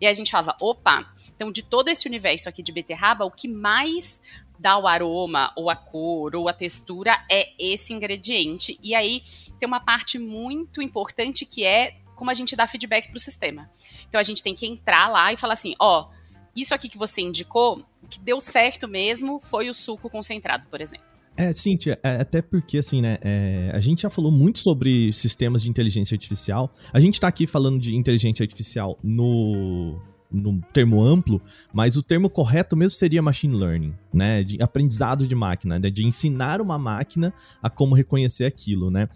[0.00, 3.46] E a gente falava, opa, então de todo esse universo aqui de beterraba, o que
[3.46, 4.22] mais
[4.58, 8.80] dá o aroma, ou a cor, ou a textura é esse ingrediente.
[8.82, 9.22] E aí
[9.58, 13.70] tem uma parte muito importante que é como a gente dá feedback para o sistema.
[14.08, 16.08] Então a gente tem que entrar lá e falar assim, ó,
[16.56, 21.09] isso aqui que você indicou, que deu certo mesmo foi o suco concentrado, por exemplo.
[21.40, 25.62] É, Cíntia, é, até porque, assim, né, é, a gente já falou muito sobre sistemas
[25.62, 26.70] de inteligência artificial.
[26.92, 29.98] A gente tá aqui falando de inteligência artificial no,
[30.30, 31.40] no termo amplo,
[31.72, 36.06] mas o termo correto mesmo seria machine learning, né, de aprendizado de máquina, né, de
[36.06, 39.08] ensinar uma máquina a como reconhecer aquilo, né.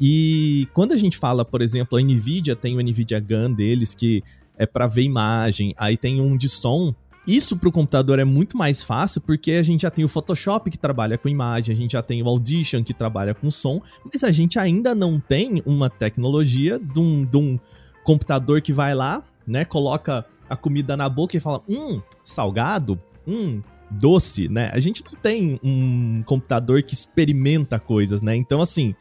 [0.00, 4.20] E quando a gente fala, por exemplo, a NVIDIA tem o NVIDIA GAN deles, que
[4.58, 6.92] é para ver imagem, aí tem um de som,
[7.26, 10.70] isso para o computador é muito mais fácil porque a gente já tem o Photoshop
[10.70, 13.80] que trabalha com imagem, a gente já tem o Audition que trabalha com som,
[14.12, 17.58] mas a gente ainda não tem uma tecnologia de um, de um
[18.02, 23.62] computador que vai lá, né, coloca a comida na boca e fala, hum, salgado, hum,
[23.90, 24.70] doce, né?
[24.72, 28.34] A gente não tem um computador que experimenta coisas, né?
[28.34, 28.94] Então, assim,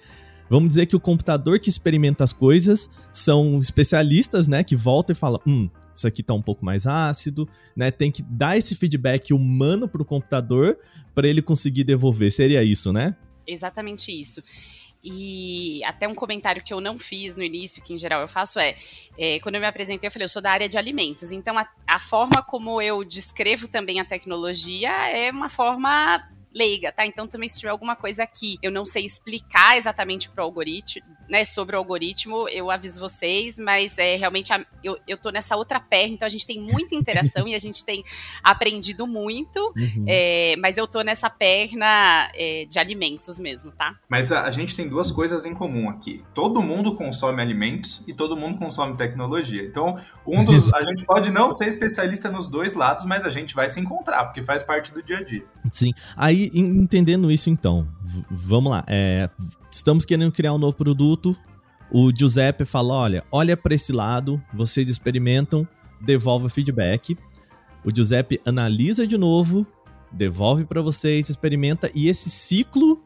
[0.49, 5.15] vamos dizer que o computador que experimenta as coisas são especialistas, né, que voltam e
[5.15, 7.91] falam, hum, isso aqui tá um pouco mais ácido, né?
[7.91, 10.77] Tem que dar esse feedback humano pro computador
[11.13, 12.31] para ele conseguir devolver.
[12.31, 13.15] Seria isso, né?
[13.45, 14.41] Exatamente isso.
[15.03, 18.59] E até um comentário que eu não fiz no início, que em geral eu faço,
[18.59, 18.75] é,
[19.17, 21.31] é quando eu me apresentei, eu falei, eu sou da área de alimentos.
[21.31, 26.23] Então, a, a forma como eu descrevo também a tecnologia é uma forma
[26.53, 27.05] leiga, tá?
[27.05, 31.45] Então também se tiver alguma coisa aqui, eu não sei explicar exatamente pro algoritmo, né,
[31.45, 35.79] sobre o algoritmo, eu aviso vocês, mas é realmente a, eu, eu tô nessa outra
[35.79, 38.03] perna, então a gente tem muita interação e a gente tem
[38.43, 40.05] aprendido muito, uhum.
[40.07, 43.95] é, mas eu tô nessa perna é, de alimentos mesmo, tá?
[44.09, 46.23] Mas a, a gente tem duas coisas em comum aqui.
[46.33, 49.63] Todo mundo consome alimentos e todo mundo consome tecnologia.
[49.63, 53.55] Então, um dos a gente pode não ser especialista nos dois lados, mas a gente
[53.55, 55.45] vai se encontrar, porque faz parte do dia a dia.
[55.71, 55.91] Sim.
[56.17, 57.87] Aí, entendendo isso, então,
[58.29, 58.83] vamos lá.
[58.87, 59.29] É,
[59.71, 61.35] estamos querendo criar um novo produto.
[61.91, 65.67] O Giuseppe fala: olha, olha para esse lado, vocês experimentam,
[65.99, 67.17] devolve o feedback.
[67.83, 69.65] O Giuseppe analisa de novo,
[70.11, 73.01] devolve para vocês, experimenta, e esse ciclo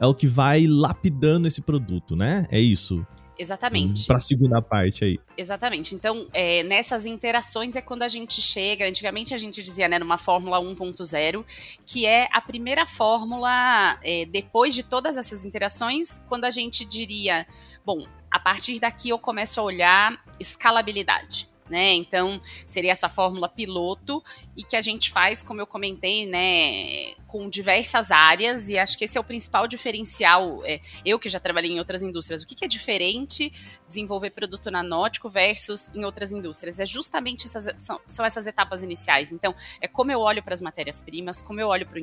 [0.00, 2.46] é o que vai lapidando esse produto, né?
[2.50, 3.06] É isso.
[3.38, 4.06] Exatamente.
[4.06, 5.20] Para a segunda parte aí.
[5.36, 5.94] Exatamente.
[5.94, 8.86] Então, é, nessas interações é quando a gente chega.
[8.86, 11.44] Antigamente a gente dizia, né, numa fórmula 1.0,
[11.86, 17.46] que é a primeira fórmula é, depois de todas essas interações, quando a gente diria,
[17.84, 21.94] bom, a partir daqui eu começo a olhar escalabilidade né?
[21.94, 24.22] Então, seria essa fórmula piloto
[24.56, 29.04] e que a gente faz, como eu comentei, né, com diversas áreas e acho que
[29.04, 30.64] esse é o principal diferencial.
[30.64, 33.52] É, eu que já trabalhei em outras indústrias, o que, que é diferente
[33.86, 36.80] desenvolver produto nanótico versus em outras indústrias?
[36.80, 39.32] É justamente essas, são, são essas etapas iniciais.
[39.32, 41.98] Então, é como eu olho para as matérias-primas, como eu olho para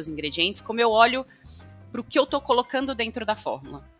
[0.00, 1.26] os ingredientes, como eu olho
[1.92, 3.93] para o que eu estou colocando dentro da fórmula.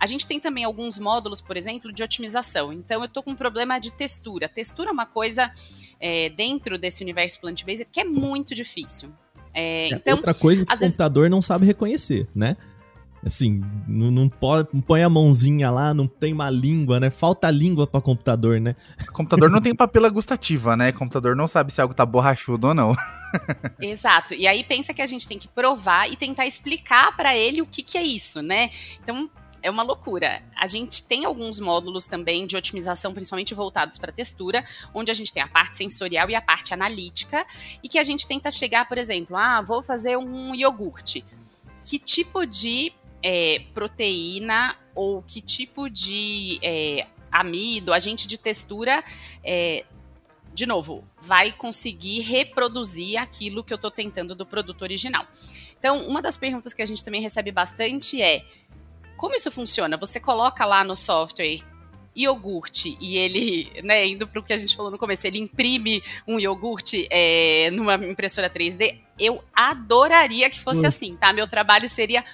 [0.00, 2.72] A gente tem também alguns módulos, por exemplo, de otimização.
[2.72, 4.48] Então, eu estou com um problema de textura.
[4.48, 5.52] Textura é uma coisa
[6.00, 9.10] é, dentro desse universo plant-based que é muito difícil.
[9.52, 11.30] É, é, então, outra coisa que o computador vezes...
[11.30, 12.56] não sabe reconhecer, né?
[13.24, 17.10] Assim, não, não, pode, não põe a mãozinha lá, não tem uma língua, né?
[17.10, 18.74] Falta língua para computador, né?
[19.06, 20.88] O computador não tem papila gustativa, né?
[20.88, 22.96] O computador não sabe se algo tá borrachudo ou não.
[23.78, 24.32] Exato.
[24.32, 27.66] E aí pensa que a gente tem que provar e tentar explicar para ele o
[27.66, 28.70] que, que é isso, né?
[29.02, 29.30] Então,
[29.62, 30.42] é uma loucura.
[30.56, 35.32] A gente tem alguns módulos também de otimização, principalmente voltados para textura, onde a gente
[35.32, 37.46] tem a parte sensorial e a parte analítica,
[37.82, 41.24] e que a gente tenta chegar, por exemplo, ah, vou fazer um iogurte.
[41.84, 42.92] Que tipo de
[43.22, 49.04] é, proteína ou que tipo de é, amido, agente de textura,
[49.44, 49.84] é,
[50.52, 55.26] de novo, vai conseguir reproduzir aquilo que eu estou tentando do produto original.
[55.78, 58.44] Então, uma das perguntas que a gente também recebe bastante é
[59.20, 59.98] como isso funciona?
[59.98, 61.60] Você coloca lá no software
[62.16, 66.02] iogurte e ele, né, indo para o que a gente falou no começo, ele imprime
[66.26, 68.98] um iogurte é, numa impressora 3D.
[69.18, 70.96] Eu adoraria que fosse Nossa.
[70.96, 71.34] assim, tá?
[71.34, 72.24] Meu trabalho seria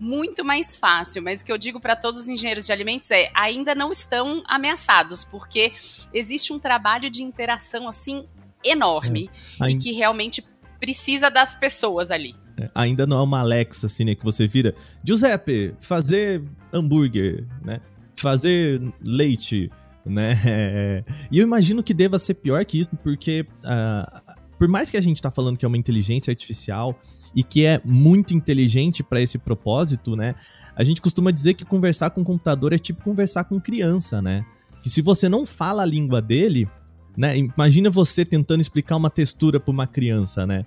[0.00, 3.30] muito mais fácil, mas o que eu digo para todos os engenheiros de alimentos é
[3.34, 5.72] ainda não estão ameaçados, porque
[6.12, 8.26] existe um trabalho de interação assim
[8.64, 9.70] enorme é.
[9.70, 10.44] e que realmente
[10.80, 12.34] precisa das pessoas ali.
[12.74, 14.14] Ainda não é uma Alexa, assim, né?
[14.14, 14.74] Que você vira.
[15.04, 17.80] Giuseppe, fazer hambúrguer, né?
[18.16, 19.70] Fazer leite,
[20.04, 21.04] né?
[21.30, 25.00] E eu imagino que deva ser pior que isso, porque uh, por mais que a
[25.00, 26.96] gente tá falando que é uma inteligência artificial
[27.34, 30.34] e que é muito inteligente para esse propósito, né?
[30.76, 34.44] A gente costuma dizer que conversar com o computador é tipo conversar com criança, né?
[34.82, 36.68] Que se você não fala a língua dele,
[37.16, 37.36] né?
[37.36, 40.64] Imagina você tentando explicar uma textura para uma criança, né?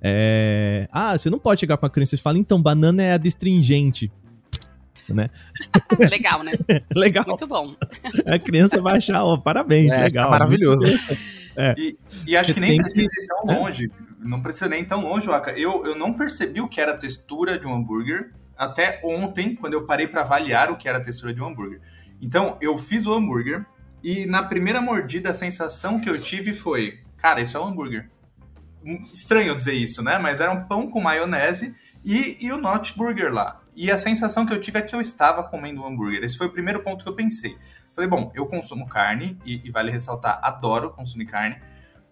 [0.00, 0.88] É...
[0.92, 4.10] Ah, você não pode chegar pra criança e falar, então, banana é adstringente.
[5.08, 5.30] Né?
[6.10, 6.52] legal, né?
[6.94, 7.24] legal.
[7.26, 7.74] Muito bom.
[8.26, 10.30] A criança vai achar, ó, parabéns, é, legal.
[10.30, 10.86] maravilhoso.
[11.56, 11.74] É.
[11.78, 13.58] E, e, acho que nem precisa ir tão é.
[13.58, 13.90] longe.
[14.18, 15.52] Não precisa nem tão longe, Waka.
[15.52, 19.74] Eu, eu não percebi o que era a textura de um hambúrguer até ontem, quando
[19.74, 21.80] eu parei para avaliar o que era a textura de um hambúrguer.
[22.20, 23.64] Então, eu fiz o hambúrguer
[24.02, 28.10] e na primeira mordida a sensação que eu tive foi: cara, isso é um hambúrguer
[29.12, 30.18] estranho dizer isso, né?
[30.18, 33.60] Mas era um pão com maionese e, e o Not Burger lá.
[33.74, 36.22] E a sensação que eu tive é que eu estava comendo um hambúrguer.
[36.22, 37.58] Esse foi o primeiro ponto que eu pensei.
[37.94, 41.60] Falei, bom, eu consumo carne, e, e vale ressaltar, adoro consumir carne,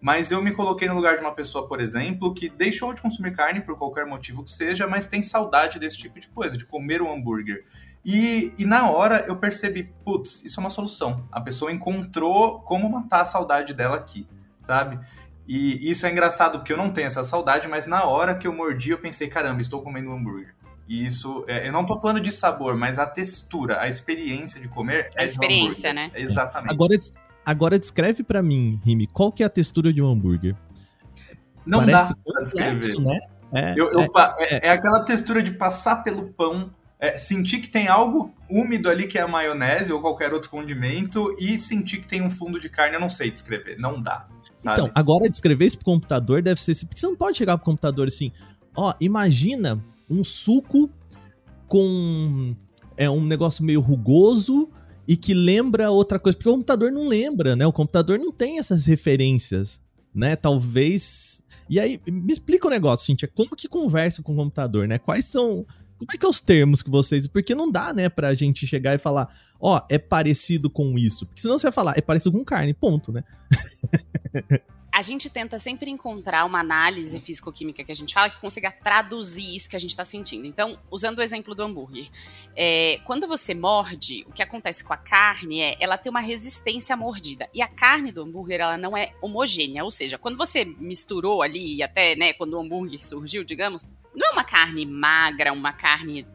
[0.01, 3.31] mas eu me coloquei no lugar de uma pessoa, por exemplo, que deixou de consumir
[3.31, 7.01] carne por qualquer motivo que seja, mas tem saudade desse tipo de coisa, de comer
[7.01, 7.65] um hambúrguer.
[8.03, 11.27] E, e na hora eu percebi, putz, isso é uma solução.
[11.31, 14.27] A pessoa encontrou como matar a saudade dela aqui,
[14.61, 14.99] sabe?
[15.47, 18.53] E isso é engraçado porque eu não tenho essa saudade, mas na hora que eu
[18.53, 20.55] mordi, eu pensei, caramba, estou comendo um hambúrguer.
[20.87, 24.67] E isso, é, eu não estou falando de sabor, mas a textura, a experiência de
[24.67, 25.09] comer.
[25.17, 26.11] A é experiência, um né?
[26.13, 26.71] Exatamente.
[26.71, 26.95] Agora,
[27.45, 30.55] agora descreve para mim, Rimi, qual que é a textura de um hambúrguer?
[31.65, 32.99] Não Parece dá pra descrever.
[33.01, 33.19] Né?
[33.53, 37.69] É, eu, eu, é, é, é, aquela textura de passar pelo pão, é, sentir que
[37.69, 42.07] tem algo úmido ali que é a maionese ou qualquer outro condimento e sentir que
[42.07, 44.27] tem um fundo de carne, eu não sei descrever, não dá.
[44.65, 44.81] Sabe?
[44.81, 47.65] Então, agora descrever isso pro computador deve ser assim, porque você não pode chegar pro
[47.65, 48.31] computador assim,
[48.75, 50.89] ó, imagina um suco
[51.67, 52.55] com
[52.97, 54.69] é um negócio meio rugoso
[55.07, 57.65] e que lembra outra coisa, porque o computador não lembra, né?
[57.65, 59.81] O computador não tem essas referências,
[60.13, 60.35] né?
[60.35, 61.43] Talvez.
[61.69, 64.97] E aí, me explica o um negócio, Cintia, como que conversa com o computador, né?
[64.97, 65.65] Quais são
[65.97, 67.27] como é que é os termos que vocês.
[67.27, 71.25] Porque não dá, né, pra gente chegar e falar, ó, oh, é parecido com isso.
[71.25, 73.23] Porque senão você vai falar, é parecido com carne, ponto, né?
[74.95, 79.53] a gente tenta sempre encontrar uma análise físico-química que a gente fala que consiga traduzir
[79.53, 80.47] isso que a gente está sentindo.
[80.47, 82.07] Então, usando o exemplo do hambúrguer,
[82.55, 86.93] é, quando você morde, o que acontece com a carne é ela tem uma resistência
[86.93, 87.49] à mordida.
[87.53, 91.83] E a carne do hambúrguer ela não é homogênea, ou seja, quando você misturou ali,
[91.83, 96.25] até né, quando o hambúrguer surgiu, digamos, não é uma carne magra, uma carne,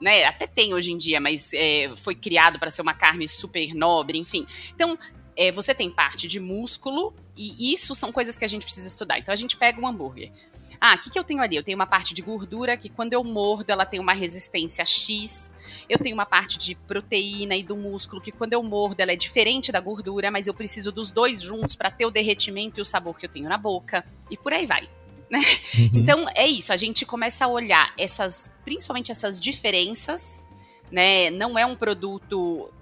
[0.00, 0.24] né?
[0.24, 4.16] Até tem hoje em dia, mas é, foi criado para ser uma carne super nobre,
[4.18, 4.46] enfim.
[4.74, 4.98] Então,
[5.38, 9.20] é, você tem parte de músculo e isso são coisas que a gente precisa estudar.
[9.20, 10.32] Então a gente pega um hambúrguer.
[10.80, 11.54] Ah, o que, que eu tenho ali?
[11.54, 15.52] Eu tenho uma parte de gordura que quando eu mordo ela tem uma resistência X.
[15.88, 19.16] Eu tenho uma parte de proteína e do músculo que quando eu mordo ela é
[19.16, 22.84] diferente da gordura, mas eu preciso dos dois juntos para ter o derretimento e o
[22.84, 24.04] sabor que eu tenho na boca.
[24.28, 24.90] E por aí vai.
[25.30, 25.38] Né?
[25.78, 25.90] Uhum.
[25.94, 30.46] Então é isso, a gente começa a olhar essas, principalmente essas diferenças,
[30.90, 31.30] né?
[31.30, 32.72] Não é um produto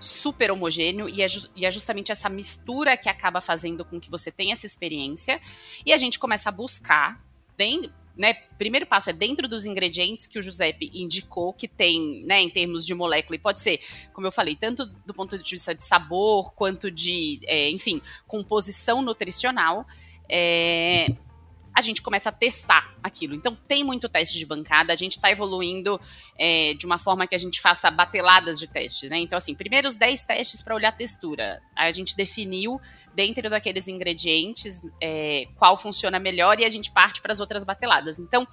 [0.00, 4.30] super homogêneo e é, e é, justamente essa mistura que acaba fazendo com que você
[4.30, 5.40] tenha essa experiência.
[5.84, 7.22] E a gente começa a buscar,
[7.56, 8.34] dentro, né?
[8.56, 12.84] Primeiro passo é dentro dos ingredientes que o Giuseppe indicou que tem, né, em termos
[12.84, 13.36] de molécula.
[13.36, 13.80] E pode ser,
[14.12, 19.02] como eu falei, tanto do ponto de vista de sabor quanto de, é, enfim, composição
[19.02, 19.86] nutricional.
[20.28, 21.06] É,
[21.78, 23.36] a gente começa a testar aquilo.
[23.36, 26.00] Então, tem muito teste de bancada, a gente está evoluindo
[26.36, 29.18] é, de uma forma que a gente faça bateladas de testes, né?
[29.18, 31.62] Então, assim, primeiro os 10 testes para olhar a textura.
[31.76, 32.80] A gente definiu,
[33.14, 38.18] dentro daqueles ingredientes, é, qual funciona melhor e a gente parte para as outras bateladas.
[38.18, 38.44] Então,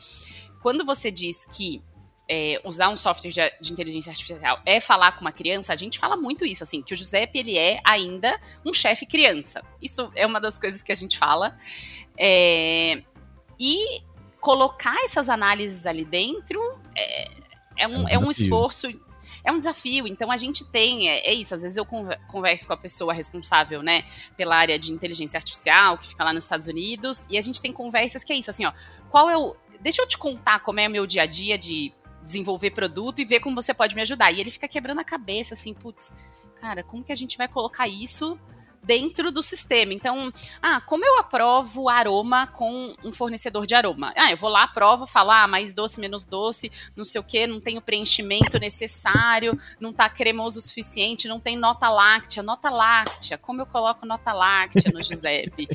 [0.62, 1.82] quando você diz que
[2.30, 6.00] é, usar um software de, de, inteligência artificial é falar com uma criança, a gente
[6.00, 9.64] fala muito isso, assim, que o Giuseppe, ele é ainda um chefe criança.
[9.82, 11.58] Isso é uma das coisas que a gente fala.
[12.18, 13.04] É,
[13.60, 14.02] e
[14.40, 16.62] colocar essas análises ali dentro
[16.96, 17.28] é,
[17.78, 18.88] é um, é um, é um esforço
[19.46, 20.08] é um desafio.
[20.08, 23.82] Então a gente tem, é, é, isso, às vezes eu converso com a pessoa responsável,
[23.82, 24.04] né,
[24.36, 27.72] pela área de inteligência artificial, que fica lá nos Estados Unidos, e a gente tem
[27.72, 28.74] conversas que é isso, assim, ó,
[29.10, 29.56] qual é o.
[29.80, 33.26] Deixa eu te contar como é o meu dia a dia de desenvolver produto e
[33.26, 34.32] ver como você pode me ajudar.
[34.32, 36.12] E ele fica quebrando a cabeça, assim, putz,
[36.60, 38.40] cara, como que a gente vai colocar isso
[38.86, 39.94] dentro do sistema.
[39.94, 44.14] Então, ah, como eu aprovo aroma com um fornecedor de aroma?
[44.16, 47.48] Ah, eu vou lá, aprovo, falo, ah, mais doce, menos doce, não sei o que,
[47.48, 52.44] não tem o preenchimento necessário, não tá cremoso o suficiente, não tem nota láctea.
[52.44, 55.68] Nota láctea, como eu coloco nota láctea no Giuseppe?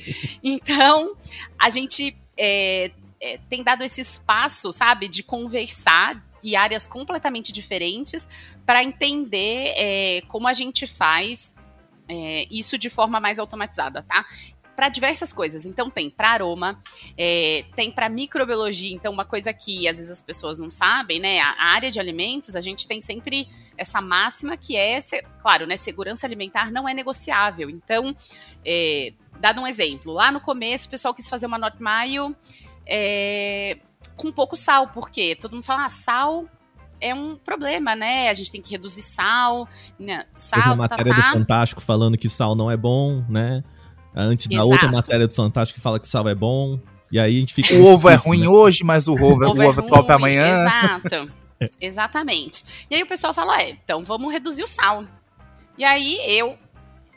[0.42, 1.16] então,
[1.58, 8.28] a gente é, é, tem dado esse espaço, sabe, de conversar e áreas completamente diferentes
[8.64, 11.54] para entender é, como a gente faz
[12.10, 14.24] é, isso de forma mais automatizada, tá?
[14.80, 15.66] para diversas coisas.
[15.66, 16.80] Então tem para aroma,
[17.14, 18.94] é, tem para microbiologia.
[18.94, 21.38] Então uma coisa que às vezes as pessoas não sabem, né?
[21.38, 23.46] A área de alimentos a gente tem sempre
[23.76, 24.98] essa máxima que é,
[25.42, 25.76] claro, né?
[25.76, 27.68] Segurança alimentar não é negociável.
[27.68, 28.16] Então,
[28.64, 32.34] é, dado um exemplo, lá no começo o pessoal quis fazer uma not mayo
[32.86, 33.76] é,
[34.16, 36.48] com pouco sal, porque todo mundo fala ah, sal
[37.00, 38.28] é um problema, né?
[38.28, 40.26] A gente tem que reduzir sal, né?
[40.34, 43.64] sal, Teve uma tá, matéria tá, do Fantástico falando que sal não é bom, né?
[44.14, 44.56] Antes Exato.
[44.56, 46.78] da outra matéria do Fantástico que fala que sal é bom.
[47.10, 47.74] E aí a gente fica.
[47.74, 48.48] O ovo é ruim né?
[48.48, 50.64] hoje, mas o ovo, o ovo, é, ovo é top amanhã.
[50.64, 51.32] Exato.
[51.80, 52.86] Exatamente.
[52.90, 55.04] E aí o pessoal fala, é, então vamos reduzir o sal.
[55.76, 56.56] E aí eu,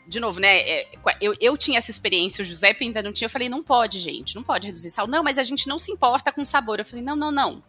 [0.07, 0.59] de novo, né?
[0.59, 0.87] É,
[1.21, 3.25] eu, eu tinha essa experiência, o Giuseppe ainda não tinha.
[3.25, 5.07] Eu falei, não pode, gente, não pode reduzir sal.
[5.07, 6.79] Não, mas a gente não se importa com sabor.
[6.79, 7.63] Eu falei, não, não, não.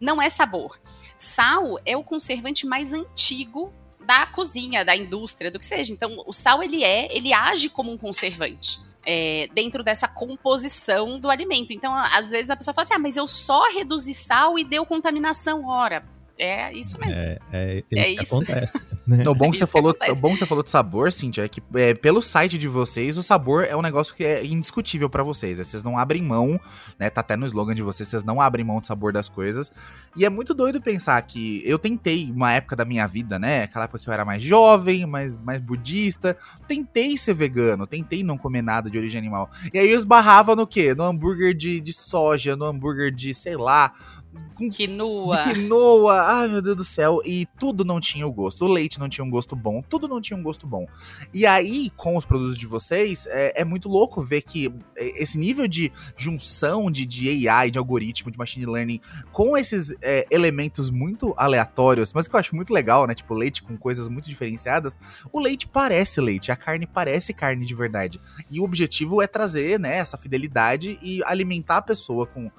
[0.00, 0.78] Não é sabor.
[1.16, 3.72] Sal é o conservante mais antigo
[4.06, 5.92] da cozinha, da indústria, do que seja.
[5.92, 8.78] Então, o sal ele é, ele age como um conservante.
[9.08, 11.72] É, dentro dessa composição do alimento.
[11.72, 14.84] Então, às vezes a pessoa fala assim: ah, mas eu só reduzi sal e deu
[14.84, 15.64] contaminação.
[15.64, 16.04] Ora,
[16.38, 17.14] é isso mesmo.
[17.14, 18.34] É, é, é isso que isso.
[18.34, 18.96] acontece.
[19.06, 19.18] Né?
[19.20, 21.48] Então, o bom que, você falou, o bom que você falou de sabor, Cintia, é
[21.48, 25.22] que é, pelo site de vocês, o sabor é um negócio que é indiscutível para
[25.22, 25.58] vocês.
[25.58, 25.64] Né?
[25.64, 26.60] Vocês não abrem mão,
[26.98, 27.08] né?
[27.08, 29.70] Tá até no slogan de vocês, vocês não abrem mão do sabor das coisas.
[30.16, 33.62] E é muito doido pensar que eu tentei, uma época da minha vida, né?
[33.62, 36.36] Aquela época que eu era mais jovem, mais, mais budista.
[36.66, 39.48] Tentei ser vegano, tentei não comer nada de origem animal.
[39.72, 40.96] E aí eu esbarrava no quê?
[40.96, 43.94] No hambúrguer de, de soja, no hambúrguer de, sei lá
[44.54, 45.44] com quinoa.
[45.44, 46.22] De quinoa.
[46.22, 47.20] Ai, meu Deus do céu.
[47.24, 48.64] E tudo não tinha o gosto.
[48.64, 49.82] O leite não tinha um gosto bom.
[49.82, 50.86] Tudo não tinha um gosto bom.
[51.32, 55.66] E aí, com os produtos de vocês, é, é muito louco ver que esse nível
[55.66, 59.00] de junção de, de AI, de algoritmo, de machine learning,
[59.32, 63.14] com esses é, elementos muito aleatórios, mas que eu acho muito legal, né?
[63.14, 64.96] Tipo, leite com coisas muito diferenciadas.
[65.32, 68.20] O leite parece leite, a carne parece carne de verdade.
[68.50, 72.50] E o objetivo é trazer, né, essa fidelidade e alimentar a pessoa com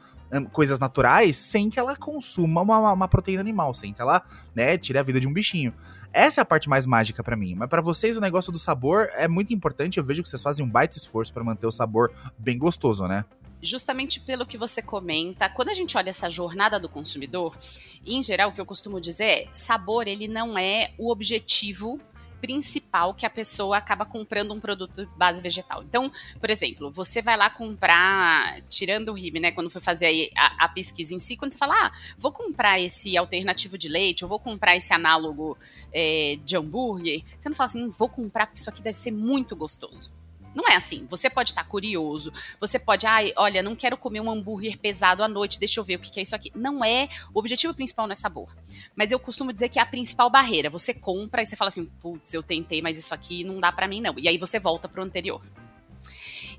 [0.51, 4.97] coisas naturais sem que ela consuma uma, uma, proteína animal, sem que ela, né, tire
[4.97, 5.73] a vida de um bichinho.
[6.11, 7.55] Essa é a parte mais mágica para mim.
[7.55, 9.97] Mas para vocês o negócio do sabor é muito importante.
[9.97, 13.25] Eu vejo que vocês fazem um baita esforço para manter o sabor bem gostoso, né?
[13.61, 17.57] justamente pelo que você comenta, quando a gente olha essa jornada do consumidor,
[18.05, 21.99] em geral, o que eu costumo dizer é, sabor ele não é o objetivo
[22.41, 25.83] principal que a pessoa acaba comprando um produto de base vegetal.
[25.83, 30.65] Então, por exemplo, você vai lá comprar, tirando o RIB, né, quando foi fazer a,
[30.65, 34.29] a, pesquisa em si, quando você fala, ah, vou comprar esse alternativo de leite, ou
[34.29, 35.57] vou comprar esse análogo
[35.93, 39.55] é, de hambúrguer, você não fala assim, vou comprar porque isso aqui deve ser muito
[39.55, 40.16] gostoso.
[40.57, 41.05] Não é assim.
[41.07, 45.21] Você pode estar curioso, você pode, ai, ah, olha, não quero comer um hambúrguer pesado
[45.21, 46.51] à noite, deixa eu ver o que é isso aqui.
[46.55, 47.07] Não é.
[47.31, 48.49] O objetivo principal não é sabor.
[48.95, 50.67] Mas eu costumo dizer que é a principal barreira.
[50.67, 53.87] Você compra e você fala assim, putz, eu tentei, mas isso aqui não dá para
[53.87, 54.15] mim, não.
[54.17, 55.45] E aí você volta pro anterior.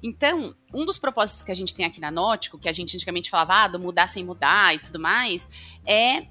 [0.00, 3.28] Então, um dos propósitos que a gente tem aqui na Nótico, que a gente antigamente
[3.28, 5.48] falava, ah, do mudar sem mudar e tudo mais,
[5.84, 6.28] é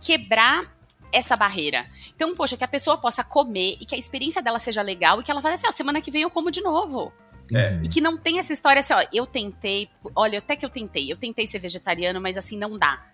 [0.00, 0.76] quebrar
[1.12, 1.86] essa barreira.
[2.14, 5.24] Então, poxa, que a pessoa possa comer e que a experiência dela seja legal e
[5.24, 7.12] que ela fale assim, ó, semana que vem eu como de novo.
[7.52, 7.80] É.
[7.82, 11.10] E que não tem essa história assim, ó, eu tentei, olha, até que eu tentei,
[11.10, 13.10] eu tentei ser vegetariano, mas assim, não dá.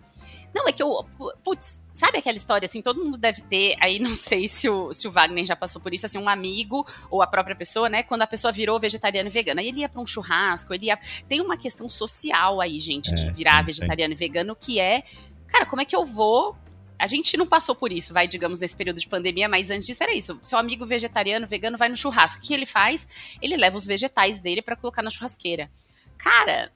[0.56, 1.04] Não, é que eu.
[1.44, 2.80] Putz, sabe aquela história assim?
[2.80, 3.76] Todo mundo deve ter.
[3.78, 6.86] Aí não sei se o, se o Wagner já passou por isso, assim, um amigo
[7.10, 8.02] ou a própria pessoa, né?
[8.02, 9.60] Quando a pessoa virou vegetariano e vegano.
[9.60, 10.98] Aí ele ia pra um churrasco, ele ia.
[11.28, 14.24] Tem uma questão social aí, gente, de é, virar sim, vegetariano sim.
[14.24, 15.02] e vegano, que é.
[15.46, 16.56] Cara, como é que eu vou
[16.98, 20.02] a gente não passou por isso, vai, digamos, nesse período de pandemia, mas antes disso
[20.02, 20.38] era isso.
[20.42, 22.40] Seu amigo vegetariano, vegano, vai no churrasco.
[22.40, 23.06] O que ele faz?
[23.40, 25.70] Ele leva os vegetais dele para colocar na churrasqueira.
[26.16, 26.72] Cara,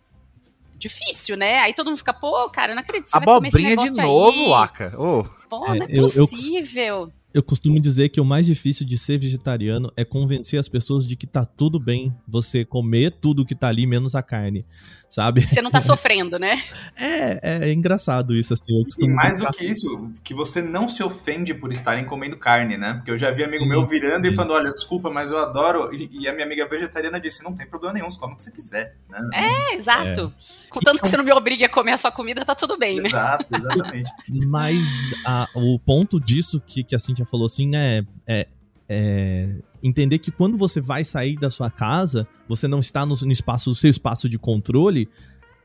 [0.77, 1.59] difícil, né?
[1.59, 3.11] Aí todo mundo fica, pô, cara, não acredito.
[3.11, 4.49] Você Abobrinha de novo, aí.
[4.49, 4.93] Waka.
[4.99, 5.25] Oh.
[5.49, 7.03] Pô, é, não é possível.
[7.05, 11.07] Eu, eu costumo dizer que o mais difícil de ser vegetariano é convencer as pessoas
[11.07, 14.67] de que tá tudo bem você comer tudo que tá ali, menos a carne,
[15.11, 15.47] sabe?
[15.47, 16.57] Você não tá sofrendo, né?
[16.97, 18.73] É, é, engraçado isso, assim.
[19.01, 22.95] e mais do que isso, que você não se ofende por estarem comendo carne, né?
[22.95, 24.33] Porque eu já vi amigo meu virando sim.
[24.33, 25.93] e falando, olha, desculpa, mas eu adoro.
[25.93, 28.45] E, e, a minha amiga vegetariana disse, não tem problema nenhum, você come o que
[28.45, 28.97] você quiser.
[29.09, 29.21] Né?
[29.35, 30.33] É, exato.
[30.39, 30.69] É.
[30.71, 33.01] Contanto então, que você não me obrigue a comer a sua comida, tá tudo bem,
[33.01, 33.09] né?
[33.09, 34.13] Exato, exatamente.
[34.47, 34.79] mas
[35.27, 38.07] a, o ponto disso que, que a Cintia falou assim, né?
[38.29, 38.47] É,
[38.89, 43.33] é, entender que quando você vai sair da sua casa, você não está no, no
[43.33, 45.09] espaço, no seu espaço de controle,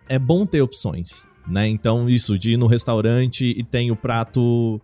[0.08, 1.68] é bom ter opções, né?
[1.68, 4.82] Então, isso, de ir no restaurante e tem o prato.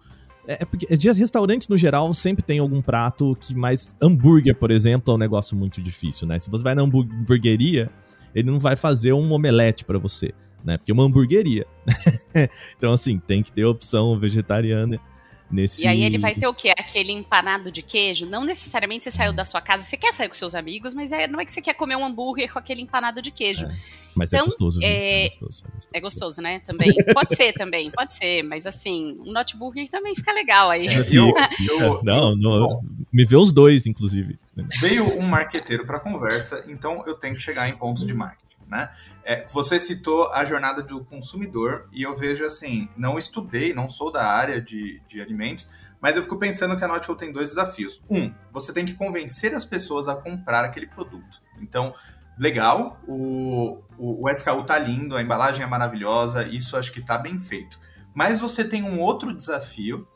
[0.47, 3.95] É, é porque de restaurantes no geral sempre tem algum prato que mais.
[4.01, 6.39] Hambúrguer, por exemplo, é um negócio muito difícil, né?
[6.39, 7.89] Se você vai na hamburgueria,
[8.33, 10.77] ele não vai fazer um omelete para você, né?
[10.77, 11.65] Porque é uma hamburgueria.
[12.77, 14.99] então, assim, tem que ter opção vegetariana.
[15.51, 15.83] Nesse...
[15.83, 16.71] E aí ele vai ter o quê?
[16.77, 18.25] Aquele empanado de queijo?
[18.25, 21.27] Não necessariamente você saiu da sua casa, você quer sair com seus amigos, mas é,
[21.27, 23.65] não é que você quer comer um hambúrguer com aquele empanado de queijo.
[23.65, 23.75] É,
[24.15, 25.25] mas é então, é, gostoso, é...
[25.25, 26.41] é, gostoso, é, gostoso, é gostoso.
[26.41, 26.59] né?
[26.59, 26.93] Também.
[27.13, 28.43] Pode ser também, pode ser.
[28.43, 30.87] Mas assim, um notebook também fica legal aí.
[30.87, 31.33] Eu, eu,
[32.03, 32.81] não, não,
[33.11, 34.39] me vê os dois, inclusive.
[34.79, 38.89] Veio um marqueteiro para conversa, então eu tenho que chegar em pontos de marketing, né?
[39.23, 44.11] É, você citou a jornada do consumidor e eu vejo assim, não estudei, não sou
[44.11, 45.69] da área de, de alimentos,
[46.01, 48.01] mas eu fico pensando que a Nautical tem dois desafios.
[48.09, 51.41] Um, você tem que convencer as pessoas a comprar aquele produto.
[51.61, 51.93] Então,
[52.37, 57.17] legal, o, o, o SKU tá lindo, a embalagem é maravilhosa, isso acho que tá
[57.17, 57.79] bem feito.
[58.15, 60.07] Mas você tem um outro desafio,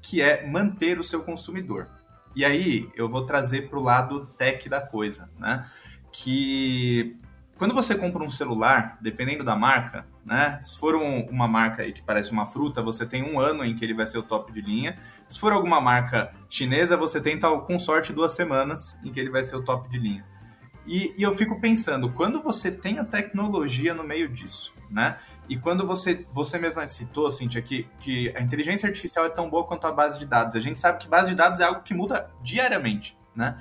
[0.00, 1.88] que é manter o seu consumidor.
[2.34, 5.68] E aí eu vou trazer para o lado tech da coisa, né?
[6.10, 7.16] Que
[7.56, 10.58] quando você compra um celular, dependendo da marca, né?
[10.60, 13.84] Se for um, uma marca que parece uma fruta, você tem um ano em que
[13.84, 14.98] ele vai ser o top de linha.
[15.28, 19.44] Se for alguma marca chinesa, você tem, com sorte, duas semanas em que ele vai
[19.44, 20.24] ser o top de linha.
[20.86, 25.16] E, e, eu fico pensando, quando você tem a tecnologia no meio disso, né?
[25.48, 29.64] E quando você, você mesma citou, Cintia, que, que a inteligência artificial é tão boa
[29.64, 30.56] quanto a base de dados.
[30.56, 33.56] A gente sabe que base de dados é algo que muda diariamente, né?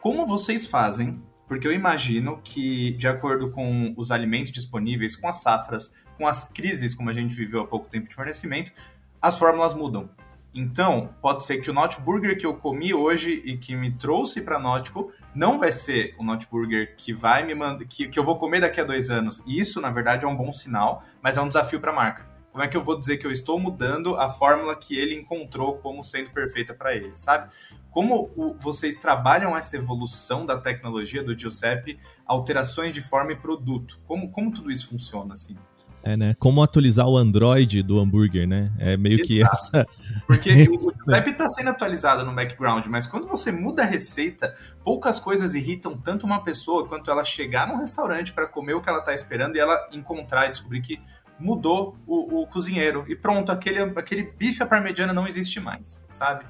[0.00, 1.22] Como vocês fazem
[1.52, 6.44] porque eu imagino que, de acordo com os alimentos disponíveis, com as safras, com as
[6.44, 8.72] crises como a gente viveu há pouco tempo de fornecimento,
[9.20, 10.08] as fórmulas mudam.
[10.54, 14.40] Então, pode ser que o Not Burger que eu comi hoje e que me trouxe
[14.40, 18.24] para Nautico não vai ser o Not Burger que vai me mandar, que, que eu
[18.24, 19.42] vou comer daqui a dois anos.
[19.46, 22.32] E isso, na verdade, é um bom sinal, mas é um desafio para a marca.
[22.50, 25.76] Como é que eu vou dizer que eu estou mudando a fórmula que ele encontrou
[25.78, 27.52] como sendo perfeita para ele, sabe?
[27.92, 34.00] Como o, vocês trabalham essa evolução da tecnologia do Giuseppe, alterações de forma e produto?
[34.06, 35.56] Como, como tudo isso funciona, assim?
[36.02, 36.34] É, né?
[36.38, 38.72] Como atualizar o Android do hambúrguer, né?
[38.78, 39.28] É meio Exato.
[39.28, 39.86] que essa.
[40.26, 45.20] Porque o Giuseppe está sendo atualizado no background, mas quando você muda a receita, poucas
[45.20, 48.98] coisas irritam tanto uma pessoa quanto ela chegar num restaurante para comer o que ela
[48.98, 51.00] está esperando e ela encontrar e descobrir que
[51.38, 53.04] mudou o, o cozinheiro.
[53.06, 56.44] E pronto, aquele, aquele bife à parmegiana não existe mais, sabe?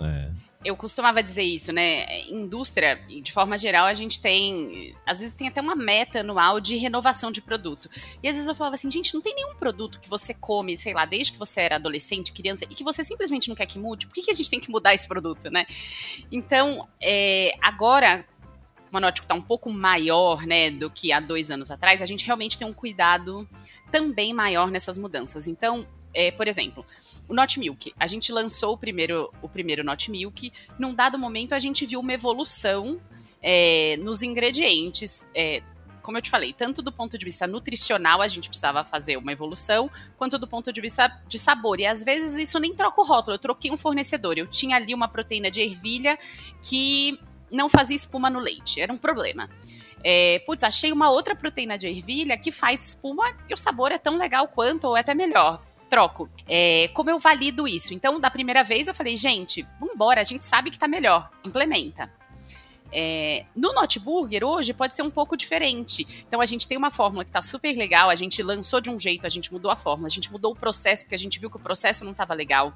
[0.00, 0.30] É
[0.64, 2.22] eu costumava dizer isso, né?
[2.28, 4.94] Indústria, de forma geral, a gente tem.
[5.06, 7.88] Às vezes tem até uma meta anual de renovação de produto.
[8.22, 10.94] E às vezes eu falava assim, gente, não tem nenhum produto que você come, sei
[10.94, 14.06] lá, desde que você era adolescente, criança, e que você simplesmente não quer que mude.
[14.06, 15.66] Por que, que a gente tem que mudar esse produto, né?
[16.30, 18.24] Então, é, agora,
[18.86, 22.06] como a Nótico está um pouco maior, né, do que há dois anos atrás, a
[22.06, 23.48] gente realmente tem um cuidado
[23.90, 25.48] também maior nessas mudanças.
[25.48, 26.84] Então, é, por exemplo,
[27.28, 27.92] o Not Milk.
[27.98, 30.52] A gente lançou o primeiro, o primeiro Not Milk.
[30.78, 33.00] Num dado momento, a gente viu uma evolução
[33.42, 35.28] é, nos ingredientes.
[35.34, 35.62] É,
[36.02, 39.32] como eu te falei, tanto do ponto de vista nutricional a gente precisava fazer uma
[39.32, 41.78] evolução, quanto do ponto de vista de sabor.
[41.80, 44.36] E às vezes isso nem troca o rótulo, eu troquei um fornecedor.
[44.36, 46.18] Eu tinha ali uma proteína de ervilha
[46.60, 47.18] que
[47.50, 49.48] não fazia espuma no leite, era um problema.
[50.04, 53.98] É, putz, achei uma outra proteína de ervilha que faz espuma e o sabor é
[53.98, 55.62] tão legal quanto, ou até melhor
[55.92, 56.26] troco.
[56.48, 57.92] É, como eu valido isso?
[57.92, 62.10] Então, da primeira vez eu falei, gente, vambora, a gente sabe que tá melhor, implementa.
[62.92, 66.06] É, no Notburger hoje pode ser um pouco diferente.
[66.26, 68.98] Então a gente tem uma fórmula que está super legal, a gente lançou de um
[68.98, 71.50] jeito, a gente mudou a fórmula, a gente mudou o processo, porque a gente viu
[71.50, 72.74] que o processo não estava legal.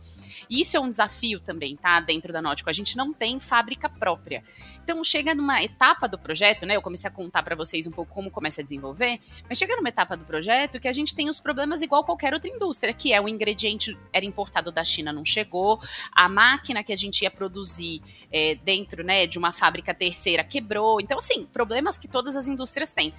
[0.49, 2.01] E isso é um desafio também, tá?
[2.01, 2.71] Dentro da Nótico.
[2.71, 4.43] A gente não tem fábrica própria.
[4.83, 6.77] Então chega numa etapa do projeto, né?
[6.77, 9.89] Eu comecei a contar para vocês um pouco como começa a desenvolver, mas chega numa
[9.89, 13.21] etapa do projeto que a gente tem os problemas igual qualquer outra indústria, que é
[13.21, 15.81] o ingrediente era importado da China, não chegou,
[16.13, 18.01] a máquina que a gente ia produzir
[18.33, 21.01] é, dentro, né, de uma fábrica terceira quebrou.
[21.01, 23.13] Então, assim, problemas que todas as indústrias têm.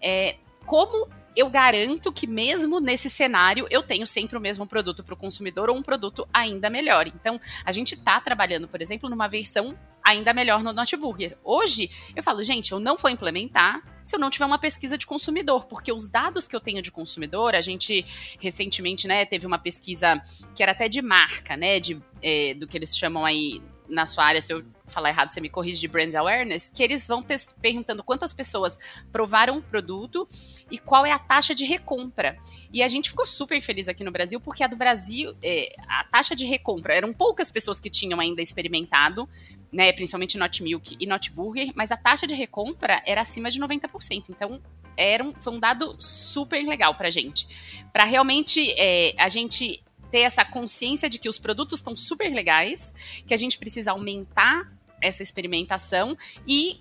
[0.00, 5.14] É, como eu garanto que mesmo nesse cenário eu tenho sempre o mesmo produto para
[5.14, 7.06] o consumidor ou um produto ainda melhor.
[7.06, 11.36] Então, a gente está trabalhando, por exemplo, numa versão ainda melhor no Notburger.
[11.42, 15.04] Hoje, eu falo, gente, eu não vou implementar se eu não tiver uma pesquisa de
[15.04, 18.06] consumidor, porque os dados que eu tenho de consumidor, a gente
[18.38, 20.22] recentemente, né, teve uma pesquisa
[20.54, 24.24] que era até de marca, né, de, é, do que eles chamam aí na sua
[24.24, 27.24] área, se eu falar errado, você me corrige de brand awareness, que eles vão
[27.60, 28.78] perguntando quantas pessoas
[29.10, 30.28] provaram o produto
[30.70, 32.38] e qual é a taxa de recompra.
[32.72, 36.04] E a gente ficou super feliz aqui no Brasil, porque a do Brasil, é, a
[36.04, 39.28] taxa de recompra, eram poucas pessoas que tinham ainda experimentado,
[39.72, 43.60] né, principalmente Not Milk e Not Burger, mas a taxa de recompra era acima de
[43.60, 44.30] 90%.
[44.30, 44.60] Então,
[44.96, 47.84] era um, foi um dado super legal pra gente.
[47.92, 52.94] Para realmente é, a gente ter essa consciência de que os produtos estão super legais,
[53.26, 56.80] que a gente precisa aumentar essa experimentação e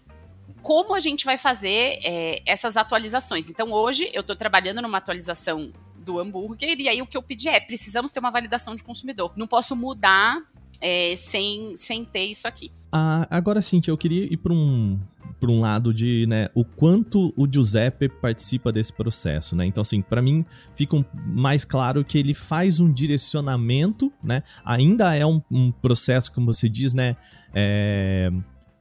[0.61, 3.49] como a gente vai fazer é, essas atualizações.
[3.49, 7.49] Então, hoje eu estou trabalhando numa atualização do hambúrguer, e aí o que eu pedi
[7.49, 9.34] é: precisamos ter uma validação de consumidor.
[9.36, 10.41] Não posso mudar
[10.80, 12.71] é, sem, sem ter isso aqui.
[12.91, 14.99] Ah, agora, Cintia, eu queria ir para um,
[15.39, 19.65] por um lado de, né, o quanto o Giuseppe participa desse processo, né?
[19.65, 24.43] Então, assim, para mim fica mais claro que ele faz um direcionamento, né?
[24.63, 27.15] Ainda é um, um processo, como você diz, né,
[27.53, 28.31] é,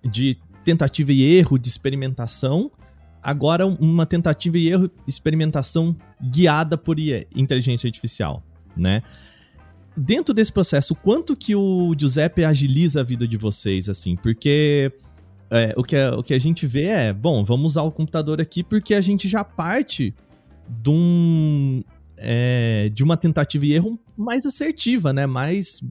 [0.08, 2.70] de tentativa e erro, de experimentação.
[3.22, 6.96] Agora, uma tentativa e erro, experimentação guiada por
[7.34, 8.42] inteligência artificial,
[8.76, 9.02] né?
[9.96, 14.16] Dentro desse processo, quanto que o Giuseppe agiliza a vida de vocês, assim?
[14.16, 14.92] Porque
[15.50, 18.40] é, o, que a, o que a gente vê é, bom, vamos usar o computador
[18.40, 20.14] aqui porque a gente já parte
[20.68, 21.82] de um.
[22.16, 25.26] É, de uma tentativa e erro mais assertiva, né?
[25.26, 25.82] Mais,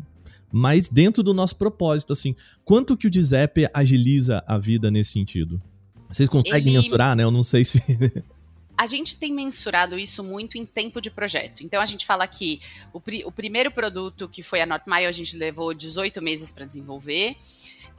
[0.51, 2.35] mais dentro do nosso propósito, assim.
[2.63, 5.61] Quanto que o Giuseppe agiliza a vida nesse sentido?
[6.09, 6.77] Vocês conseguem Ele...
[6.81, 7.23] mensurar, né?
[7.23, 7.81] Eu não sei se.
[8.77, 11.63] a gente tem mensurado isso muito em tempo de projeto.
[11.63, 12.59] Então a gente fala que
[12.93, 17.35] o, o primeiro produto que foi a NotMile a gente levou 18 meses para desenvolver.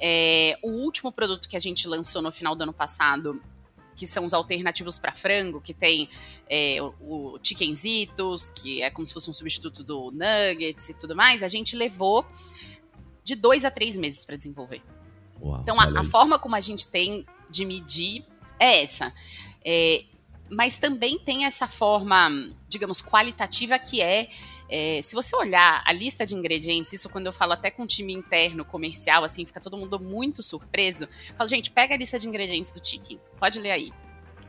[0.01, 3.41] É, o último produto que a gente lançou no final do ano passado
[3.97, 6.09] que são os alternativos para frango, que tem
[6.49, 11.15] é, o, o Chickenzitos, que é como se fosse um substituto do Nuggets e tudo
[11.15, 12.27] mais, a gente levou
[13.23, 14.83] de dois a três meses para desenvolver.
[15.41, 18.25] Uau, então, a, a, forma como a gente tem de medir
[18.59, 19.13] é essa.
[19.65, 20.05] É,
[20.51, 22.29] mas também tem essa forma,
[22.69, 24.29] digamos, qualitativa que é
[24.69, 27.87] é, se você olhar a lista de ingredientes, isso quando eu falo até com o
[27.87, 31.05] time interno comercial, assim, fica todo mundo muito surpreso.
[31.05, 33.21] Eu falo, gente, pega a lista de ingredientes do chicken.
[33.39, 33.93] Pode ler aí.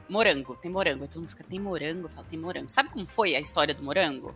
[0.09, 1.03] Morango, tem morango.
[1.03, 2.07] Aí todo mundo fica, tem morango?
[2.07, 2.69] Eu falo, tem morango.
[2.69, 4.35] Sabe como foi a história do morango?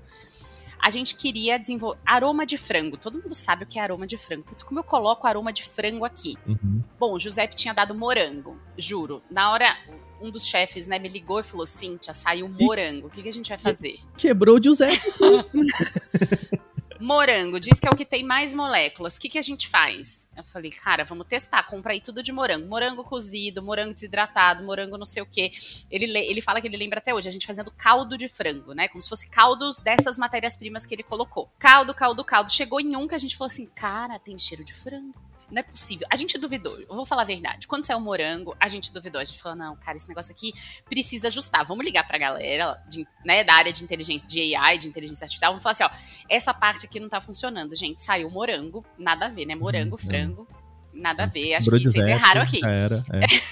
[0.82, 2.96] a gente queria desenvolver aroma de frango.
[2.96, 4.44] Todo mundo sabe o que é aroma de frango.
[4.44, 6.38] Putz, como eu coloco aroma de frango aqui?
[6.48, 6.82] Uhum.
[6.98, 9.22] Bom, o Giuseppe tinha dado morango, juro.
[9.30, 9.78] Na hora,
[10.22, 13.08] um dos chefes, né, me ligou e falou: Cíntia, saiu morango.
[13.08, 14.00] O que, que a gente vai fazer?
[14.18, 15.00] Quebrou o Giuseppe.
[17.00, 19.16] morango, diz que é o que tem mais moléculas.
[19.16, 20.30] O que, que a gente faz?
[20.36, 21.64] Eu falei, cara, vamos testar.
[21.64, 22.68] Compra aí tudo de morango.
[22.68, 25.52] Morango cozido, morango desidratado, morango não sei o quê.
[25.90, 28.88] Ele, ele fala que ele lembra até hoje, a gente fazendo caldo de frango, né?
[28.88, 31.50] Como se fosse caldos dessas matérias-primas que ele colocou.
[31.58, 32.52] Caldo, caldo, caldo.
[32.52, 35.64] Chegou em um que a gente falou assim, cara, tem cheiro de frango não é
[35.64, 36.08] possível.
[36.12, 37.68] A gente duvidou, eu vou falar a verdade.
[37.68, 39.20] Quando saiu o morango, a gente duvidou.
[39.20, 40.54] A gente falou, não, cara, esse negócio aqui
[40.90, 41.66] precisa ajustar.
[41.66, 45.52] Vamos ligar pra galera de, né, da área de inteligência, de AI, de inteligência artificial.
[45.52, 45.90] Vamos falar assim, ó,
[46.30, 48.02] essa parte aqui não tá funcionando, gente.
[48.02, 49.56] Saiu morango, nada a ver, né?
[49.56, 50.48] Morango, hum, frango,
[50.94, 51.56] nada a ver.
[51.56, 52.64] Acho que vocês erraram aqui.
[52.64, 53.04] Era,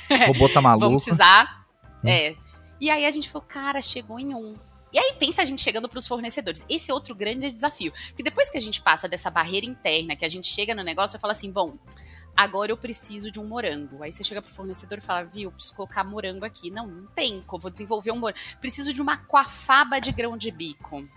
[0.09, 0.25] é.
[0.33, 0.85] Vou botar maluco.
[0.85, 1.65] Vamos precisar.
[2.03, 2.07] Hum.
[2.07, 2.35] É.
[2.79, 4.55] E aí a gente falou, cara, chegou em um.
[4.91, 6.65] E aí pensa a gente chegando para os fornecedores.
[6.69, 7.91] Esse é outro grande desafio.
[8.07, 11.17] Porque depois que a gente passa dessa barreira interna, que a gente chega no negócio
[11.17, 11.77] e fala assim, bom,
[12.35, 14.01] agora eu preciso de um morango.
[14.01, 16.69] Aí você chega pro fornecedor e fala, viu, preciso colocar morango aqui.
[16.71, 18.39] Não, não tem, vou desenvolver um morango.
[18.61, 21.07] Preciso de uma coafaba de grão de bico.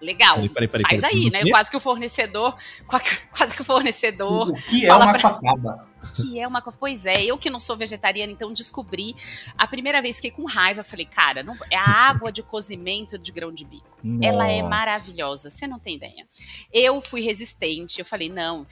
[0.00, 1.40] Legal, peraí, peraí, faz aí, né?
[1.48, 2.54] Quase que o fornecedor,
[3.32, 4.50] quase que o fornecedor.
[4.50, 5.20] O que é uma pra...
[5.20, 5.93] coafaba?
[6.12, 9.14] Que é uma Pois é, eu que não sou vegetariana, então descobri.
[9.56, 13.30] A primeira vez fiquei com raiva, falei, cara, não, é a água de cozimento de
[13.30, 13.98] grão de bico.
[14.02, 14.28] Nossa.
[14.28, 16.26] Ela é maravilhosa, você não tem ideia.
[16.72, 18.66] Eu fui resistente, eu falei, não,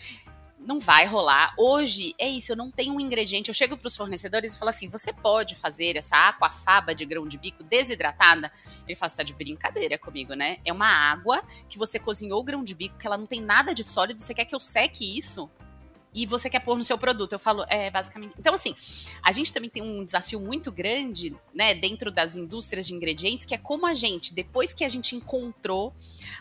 [0.66, 1.54] não vai rolar.
[1.58, 3.48] Hoje é isso, eu não tenho um ingrediente.
[3.48, 7.26] Eu chego para os fornecedores e falo assim: você pode fazer essa aquafaba de grão
[7.26, 8.50] de bico desidratada?
[8.86, 10.58] Ele fala: você tá de brincadeira comigo, né?
[10.64, 13.74] É uma água que você cozinhou o grão de bico, que ela não tem nada
[13.74, 14.22] de sólido.
[14.22, 15.50] Você quer que eu seque isso?
[16.14, 17.32] E você quer pôr no seu produto.
[17.32, 18.34] Eu falo, é, basicamente.
[18.38, 18.74] Então, assim,
[19.22, 23.54] a gente também tem um desafio muito grande, né, dentro das indústrias de ingredientes, que
[23.54, 25.94] é como a gente, depois que a gente encontrou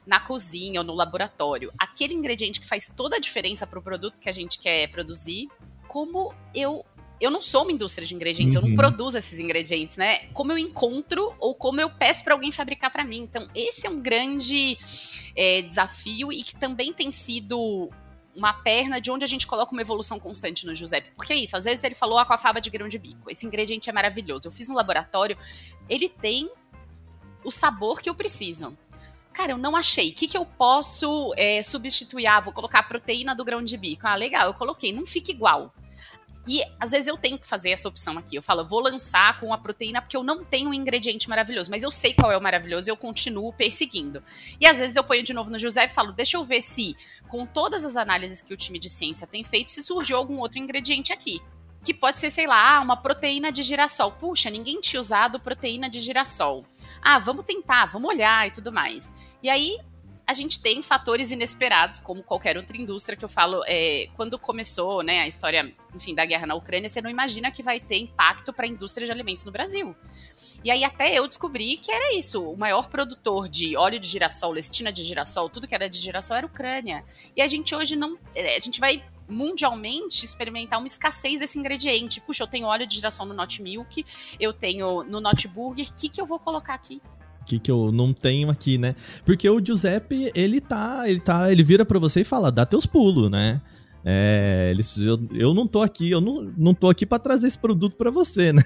[0.06, 4.20] na cozinha ou no laboratório aquele ingrediente que faz toda a diferença para o produto
[4.20, 5.50] que a gente quer produzir,
[5.88, 6.86] como eu
[7.20, 8.62] eu não sou uma indústria de ingredientes, uhum.
[8.62, 8.76] eu não uhum.
[8.76, 10.26] produzo esses ingredientes, né?
[10.34, 13.22] Como eu encontro ou como eu peço para alguém fabricar para mim.
[13.22, 14.76] Então, esse é um grande
[15.36, 17.92] é, desafio e que também tem sido
[18.36, 21.12] uma perna de onde a gente coloca uma evolução constante no Giuseppe.
[21.16, 23.30] Porque é isso, às vezes ele falou ah, com a fava de grão de bico.
[23.30, 24.48] Esse ingrediente é maravilhoso.
[24.48, 25.38] Eu fiz um laboratório,
[25.90, 26.50] ele tem
[27.44, 28.78] o sabor que eu preciso.
[29.34, 30.10] Cara, eu não achei.
[30.12, 32.28] O que, que eu posso é, substituir?
[32.28, 34.06] Ah, vou colocar a proteína do grão de bico.
[34.06, 34.92] Ah, legal, eu coloquei.
[34.92, 35.74] Não fica igual.
[36.48, 38.36] E às vezes eu tenho que fazer essa opção aqui.
[38.36, 41.70] Eu falo, eu vou lançar com a proteína porque eu não tenho um ingrediente maravilhoso,
[41.70, 44.24] mas eu sei qual é o maravilhoso e eu continuo perseguindo.
[44.60, 46.96] E às vezes eu ponho de novo no José e falo, deixa eu ver se,
[47.28, 50.58] com todas as análises que o time de ciência tem feito, se surgiu algum outro
[50.58, 51.42] ingrediente aqui.
[51.84, 54.12] Que pode ser, sei lá, uma proteína de girassol.
[54.12, 56.64] Puxa, ninguém tinha usado proteína de girassol.
[57.02, 59.12] Ah, vamos tentar, vamos olhar e tudo mais.
[59.42, 59.80] E aí
[60.32, 65.04] a gente tem fatores inesperados, como qualquer outra indústria que eu falo, é, quando começou
[65.04, 68.54] né, a história, enfim, da guerra na Ucrânia, você não imagina que vai ter impacto
[68.54, 69.94] para a indústria de alimentos no Brasil.
[70.64, 74.54] E aí até eu descobri que era isso, o maior produtor de óleo de girassol,
[74.54, 77.04] lestina de girassol, tudo que era de girassol era a Ucrânia.
[77.36, 82.22] E a gente hoje não, é, a gente vai mundialmente experimentar uma escassez desse ingrediente.
[82.22, 84.06] Puxa, eu tenho óleo de girassol no Not Milk,
[84.40, 87.02] eu tenho no Not Burger, o que, que eu vou colocar aqui?
[87.46, 88.96] Que, que eu não tenho aqui, né?
[89.26, 92.86] Porque o Giuseppe, ele tá, ele tá, ele vira para você e fala, dá teus
[92.86, 93.62] pulos, né?
[94.04, 97.60] É, ele, eu, eu não tô aqui, eu não, não tô aqui para trazer esse
[97.60, 98.64] produto para você, né?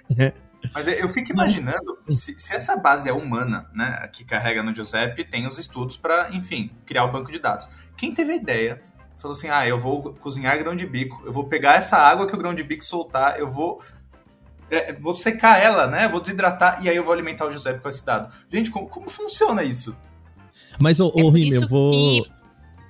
[0.74, 5.24] Mas eu fico imaginando, se, se, essa base é humana, né, que carrega no Giuseppe,
[5.24, 7.70] tem os estudos para, enfim, criar o banco de dados.
[7.96, 8.82] Quem teve a ideia,
[9.18, 12.34] falou assim, ah, eu vou cozinhar grão de bico, eu vou pegar essa água que
[12.34, 13.82] o grão de bico soltar, eu vou
[14.70, 16.08] é, vou secar ela, né?
[16.08, 18.34] Vou desidratar e aí eu vou alimentar o Giuseppe com esse dado.
[18.52, 19.96] Gente, como, como funciona isso?
[20.80, 21.92] Mas, ô, é ô Rime, eu vou.
[21.92, 22.24] Que...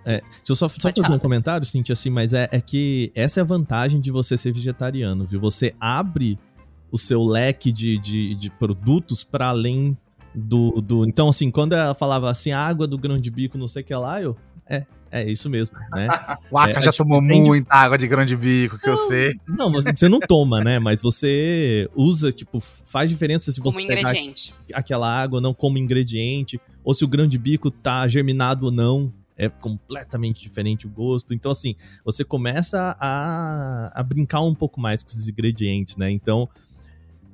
[0.05, 3.39] É, deixa eu só, só fazer um comentário, Cintia, assim, mas é, é que essa
[3.39, 5.39] é a vantagem de você ser vegetariano, viu?
[5.39, 6.37] Você abre
[6.91, 9.97] o seu leque de, de, de produtos para além
[10.33, 11.05] do, do.
[11.05, 13.95] Então, assim, quando ela falava assim, água do grão de bico, não sei o que
[13.95, 14.37] lá, eu.
[14.67, 16.07] É, é isso mesmo, né?
[16.51, 19.39] o Aka é, já tomou muita água de grão de bico, que não, eu sei.
[19.47, 20.79] Não, você não toma, né?
[20.79, 24.53] Mas você usa, tipo, faz diferença se você como ingrediente.
[24.73, 29.13] aquela água não como ingrediente, ou se o grão de bico tá germinado ou não.
[29.37, 31.33] É completamente diferente o gosto.
[31.33, 31.75] Então, assim,
[32.05, 36.09] você começa a, a brincar um pouco mais com esses ingredientes, né?
[36.09, 36.47] Então,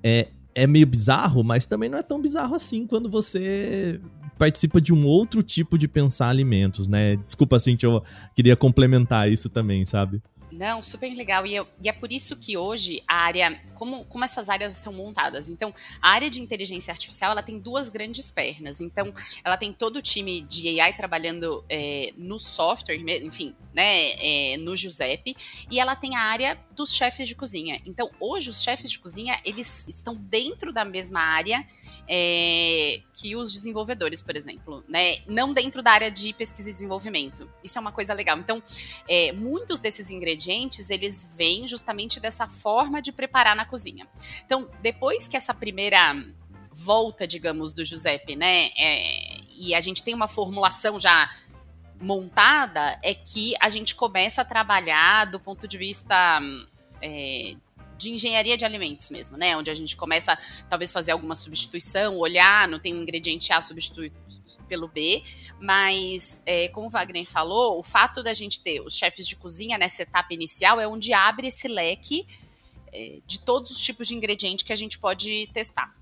[0.04, 4.00] é, é meio bizarro, mas também não é tão bizarro assim quando você
[4.42, 7.16] participa de um outro tipo de pensar alimentos, né?
[7.16, 8.04] Desculpa, assim, eu
[8.36, 10.20] queria complementar isso também, sabe?
[10.52, 11.46] Não, super legal.
[11.46, 14.92] E, eu, e, é por isso que hoje a área, como, como essas áreas são
[14.92, 15.48] montadas?
[15.48, 15.72] Então,
[16.02, 18.82] a área de inteligência artificial ela tem duas grandes pernas.
[18.82, 19.14] Então,
[19.44, 24.76] ela tem todo o time de AI trabalhando é, no software, enfim, né, é, no
[24.76, 25.36] Giuseppe,
[25.70, 27.80] e ela tem a área dos chefes de cozinha.
[27.86, 31.64] Então, hoje os chefes de cozinha eles estão dentro da mesma área
[32.14, 35.20] é, que os desenvolvedores, por exemplo, né?
[35.26, 37.50] Não dentro da área de pesquisa e desenvolvimento.
[37.64, 38.38] Isso é uma coisa legal.
[38.38, 38.62] Então,
[39.08, 44.06] é, muitos desses ingredientes eles vêm justamente dessa forma de preparar na cozinha.
[44.46, 46.22] Então, depois que essa primeira
[46.74, 48.72] volta, digamos, do Giuseppe, né?
[48.78, 51.34] É, e a gente tem uma formulação já
[51.98, 56.42] montada, é que a gente começa a trabalhar do ponto de vista
[57.02, 57.56] é,
[58.02, 59.56] de engenharia de alimentos mesmo, né?
[59.56, 60.38] Onde a gente começa
[60.70, 64.12] talvez fazer alguma substituição, olhar, não tem um ingrediente A substitui
[64.68, 65.24] pelo B,
[65.60, 69.78] mas é, como o Wagner falou, o fato da gente ter os chefes de cozinha
[69.78, 72.26] nessa etapa inicial é onde abre esse leque
[72.92, 76.01] é, de todos os tipos de ingrediente que a gente pode testar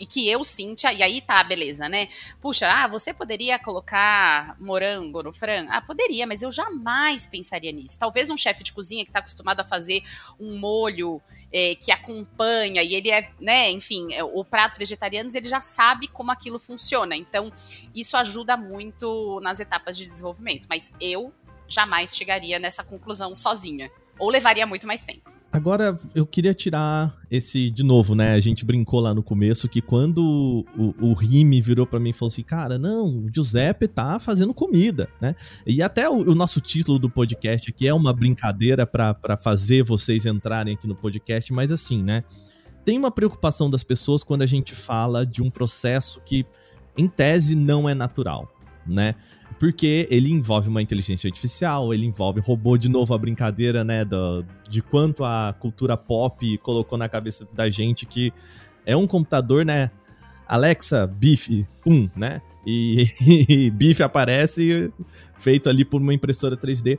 [0.00, 2.08] e que eu, Cíntia, e aí tá, beleza, né?
[2.40, 5.68] Puxa, ah, você poderia colocar morango no frango?
[5.70, 7.98] Ah, poderia, mas eu jamais pensaria nisso.
[7.98, 10.02] Talvez um chefe de cozinha que está acostumado a fazer
[10.40, 11.20] um molho
[11.52, 16.08] é, que acompanha e ele é, né, enfim, é, o pratos vegetarianos, ele já sabe
[16.08, 17.14] como aquilo funciona.
[17.14, 17.52] Então,
[17.94, 20.66] isso ajuda muito nas etapas de desenvolvimento.
[20.66, 21.30] Mas eu
[21.68, 23.90] jamais chegaria nessa conclusão sozinha.
[24.18, 25.39] Ou levaria muito mais tempo.
[25.52, 28.34] Agora, eu queria tirar esse de novo, né?
[28.34, 32.28] A gente brincou lá no começo que quando o, Rime virou para mim e falou
[32.28, 35.34] assim: Cara, não, o Giuseppe tá fazendo comida, né?
[35.66, 40.24] E até o, o nosso título do podcast aqui é uma brincadeira para fazer vocês
[40.24, 42.22] entrarem aqui no podcast, mas assim, né?
[42.84, 46.46] Tem uma preocupação das pessoas quando a gente fala de um processo que,
[46.96, 48.48] em tese, não é natural,
[48.86, 49.16] né?
[49.60, 54.42] Porque ele envolve uma inteligência artificial, ele envolve robô, de novo a brincadeira, né, do,
[54.66, 58.32] de quanto a cultura pop colocou na cabeça da gente que
[58.86, 59.90] é um computador, né,
[60.48, 63.06] Alexa, bife, pum, né, e,
[63.50, 64.90] e bife aparece
[65.38, 66.98] feito ali por uma impressora 3D.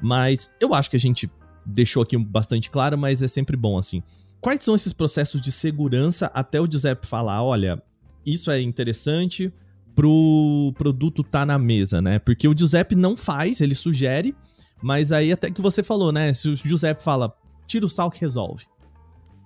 [0.00, 1.30] Mas eu acho que a gente
[1.66, 4.02] deixou aqui bastante claro, mas é sempre bom assim.
[4.40, 7.82] Quais são esses processos de segurança até o Giuseppe falar, olha,
[8.24, 9.52] isso é interessante
[9.94, 12.18] pro produto tá na mesa, né?
[12.18, 14.34] Porque o Giuseppe não faz, ele sugere,
[14.82, 16.32] mas aí até que você falou, né?
[16.34, 17.32] Se o Giuseppe fala,
[17.66, 18.66] tira o sal que resolve.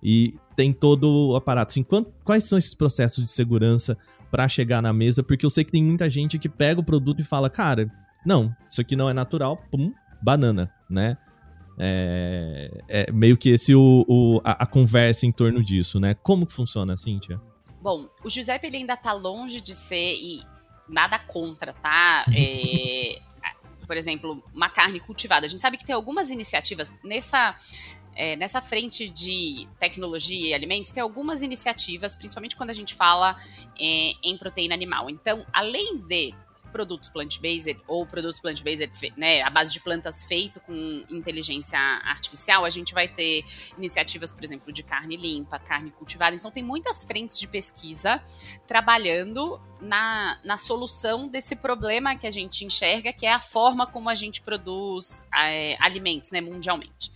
[0.02, 1.72] E tem todo o aparato.
[1.72, 1.84] Assim,
[2.24, 3.96] quais são esses processos de segurança
[4.30, 5.22] para chegar na mesa?
[5.22, 7.90] Porque eu sei que tem muita gente que pega o produto e fala, cara,
[8.24, 9.92] não, isso aqui não é natural, pum,
[10.22, 11.16] banana, né?
[11.80, 16.14] É, é meio que esse o, o a, a, conversa em torno disso, né?
[16.14, 17.40] Como que funciona, Cíntia?
[17.88, 20.42] Bom, o Giuseppe ele ainda tá longe de ser e
[20.86, 22.26] nada contra, tá?
[22.36, 23.20] É,
[23.86, 25.46] por exemplo, uma carne cultivada.
[25.46, 27.56] A gente sabe que tem algumas iniciativas nessa
[28.14, 33.34] é, nessa frente de tecnologia e alimentos, tem algumas iniciativas, principalmente quando a gente fala
[33.80, 35.08] é, em proteína animal.
[35.08, 36.34] Então, além de
[36.68, 42.70] produtos plant-based ou produtos plant-based, né, à base de plantas feito com inteligência artificial, a
[42.70, 43.44] gente vai ter
[43.76, 46.36] iniciativas, por exemplo, de carne limpa, carne cultivada.
[46.36, 48.22] Então, tem muitas frentes de pesquisa
[48.66, 54.08] trabalhando na, na solução desse problema que a gente enxerga, que é a forma como
[54.08, 57.10] a gente produz é, alimentos, né, mundialmente.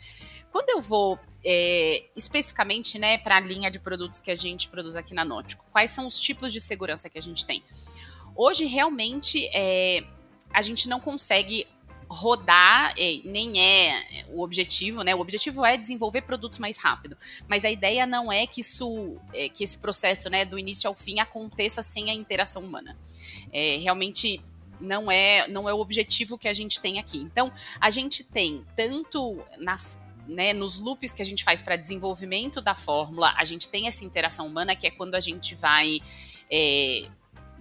[0.50, 4.96] Quando eu vou é, especificamente, né, para a linha de produtos que a gente produz
[4.96, 7.62] aqui na Nótico, quais são os tipos de segurança que a gente tem?
[8.34, 10.04] Hoje, realmente, é,
[10.52, 11.66] a gente não consegue
[12.08, 15.14] rodar, é, nem é o objetivo, né?
[15.14, 17.16] O objetivo é desenvolver produtos mais rápido.
[17.48, 20.94] Mas a ideia não é que isso, é, que esse processo, né, do início ao
[20.94, 22.98] fim aconteça sem a interação humana.
[23.50, 24.42] É, realmente
[24.78, 27.18] não é, não é o objetivo que a gente tem aqui.
[27.18, 29.76] Então, a gente tem tanto na
[30.26, 34.04] né, nos loops que a gente faz para desenvolvimento da fórmula, a gente tem essa
[34.04, 36.00] interação humana que é quando a gente vai
[36.48, 37.08] é,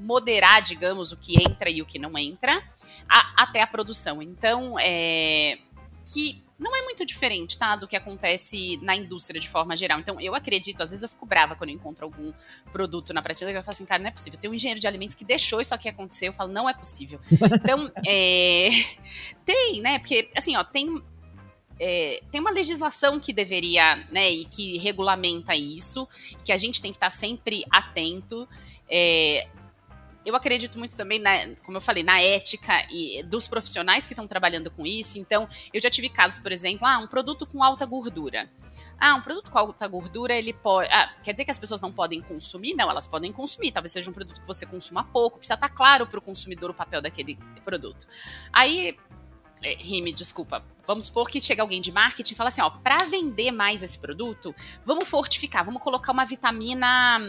[0.02, 2.64] moderar, digamos, o que entra e o que não entra,
[3.08, 4.22] a, até a produção.
[4.22, 5.58] Então, é,
[6.06, 10.00] que não é muito diferente, tá, do que acontece na indústria de forma geral.
[10.00, 12.32] Então, eu acredito, às vezes eu fico brava quando eu encontro algum
[12.72, 14.40] produto na prateleira, eu falo assim, cara, não é possível.
[14.40, 17.20] Tem um engenheiro de alimentos que deixou isso aqui acontecer, eu falo, não é possível.
[17.62, 18.70] Então, é,
[19.46, 21.02] tem, né, porque, assim, ó, tem
[21.80, 26.08] é, tem uma legislação que deveria, né, e que regulamenta isso,
[26.46, 28.48] que a gente tem que estar sempre atento.
[28.88, 29.48] É,
[30.26, 34.28] eu acredito muito também, na, como eu falei, na ética e dos profissionais que estão
[34.28, 35.18] trabalhando com isso.
[35.18, 38.50] Então, eu já tive casos, por exemplo, ah, um produto com alta gordura.
[39.00, 40.88] Ah, um produto com alta gordura, ele pode.
[40.92, 42.76] Ah, quer dizer que as pessoas não podem consumir?
[42.76, 43.72] Não, elas podem consumir.
[43.72, 45.40] Talvez seja um produto que você consuma pouco.
[45.40, 48.08] Precisa estar claro para o consumidor o papel daquele produto.
[48.54, 48.96] Aí,
[49.64, 50.64] é, Rime, desculpa.
[50.86, 53.98] Vamos supor que chega alguém de marketing e fala assim: ó, para vender mais esse
[53.98, 54.54] produto,
[54.86, 57.20] vamos fortificar, vamos colocar uma vitamina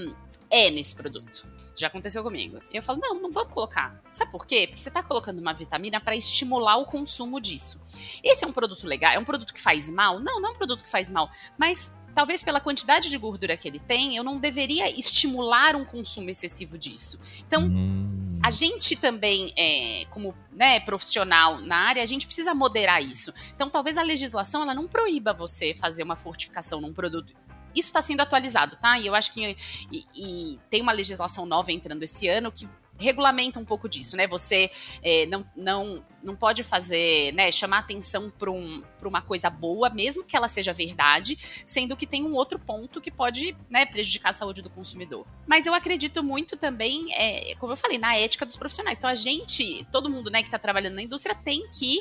[0.50, 1.61] E nesse produto.
[1.74, 2.60] Já aconteceu comigo.
[2.70, 4.00] E eu falo, não, não vamos colocar.
[4.12, 4.66] Sabe por quê?
[4.66, 7.80] Porque você está colocando uma vitamina para estimular o consumo disso.
[8.22, 9.12] Esse é um produto legal?
[9.12, 10.18] É um produto que faz mal?
[10.20, 11.30] Não, não é um produto que faz mal.
[11.56, 16.30] Mas talvez pela quantidade de gordura que ele tem, eu não deveria estimular um consumo
[16.30, 17.18] excessivo disso.
[17.46, 18.38] Então, hum.
[18.42, 23.32] a gente também, é, como né, profissional na área, a gente precisa moderar isso.
[23.54, 27.34] Então, talvez a legislação ela não proíba você fazer uma fortificação num produto
[27.74, 28.98] isso está sendo atualizado, tá?
[28.98, 29.56] E eu acho que
[29.90, 32.68] e, e tem uma legislação nova entrando esse ano que
[32.98, 34.26] regulamenta um pouco disso, né?
[34.28, 34.70] Você
[35.02, 40.24] é, não, não, não pode fazer, né, chamar atenção para um, uma coisa boa, mesmo
[40.24, 44.32] que ela seja verdade, sendo que tem um outro ponto que pode né, prejudicar a
[44.32, 45.26] saúde do consumidor.
[45.46, 48.98] Mas eu acredito muito também, é, como eu falei, na ética dos profissionais.
[48.98, 52.00] Então a gente, todo mundo né, que está trabalhando na indústria tem que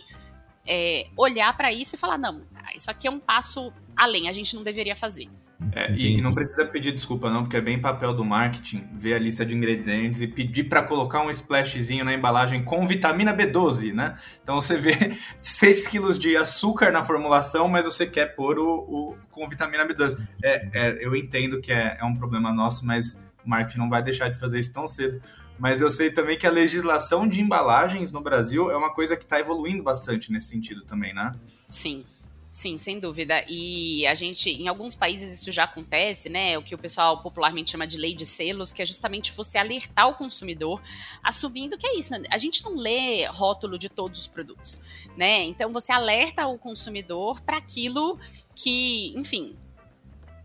[0.65, 2.45] é, olhar para isso e falar: não,
[2.75, 5.29] isso aqui é um passo além, a gente não deveria fazer.
[5.73, 9.19] É, e, não precisa pedir desculpa não, porque é bem papel do marketing ver a
[9.19, 14.17] lista de ingredientes e pedir para colocar um splashzinho na embalagem com vitamina B12, né?
[14.41, 14.93] Então você vê
[15.41, 20.19] 6 quilos de açúcar na formulação, mas você quer pôr o, o com vitamina B12.
[20.43, 23.13] É, é, eu entendo que é, é um problema nosso, mas
[23.45, 25.21] o marketing não vai deixar de fazer isso tão cedo.
[25.57, 29.23] Mas eu sei também que a legislação de embalagens no Brasil é uma coisa que
[29.23, 31.33] está evoluindo bastante nesse sentido também, né?
[31.69, 32.03] Sim.
[32.51, 33.45] Sim, sem dúvida.
[33.47, 36.57] E a gente, em alguns países isso já acontece, né?
[36.57, 40.09] O que o pessoal popularmente chama de lei de selos, que é justamente você alertar
[40.09, 40.81] o consumidor,
[41.23, 42.11] assumindo que é isso.
[42.11, 42.23] Né?
[42.29, 44.81] A gente não lê rótulo de todos os produtos,
[45.15, 45.43] né?
[45.43, 48.19] Então você alerta o consumidor para aquilo
[48.53, 49.55] que, enfim,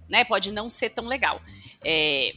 [0.09, 0.25] né?
[0.25, 1.43] Pode não ser tão legal.
[1.85, 2.35] É,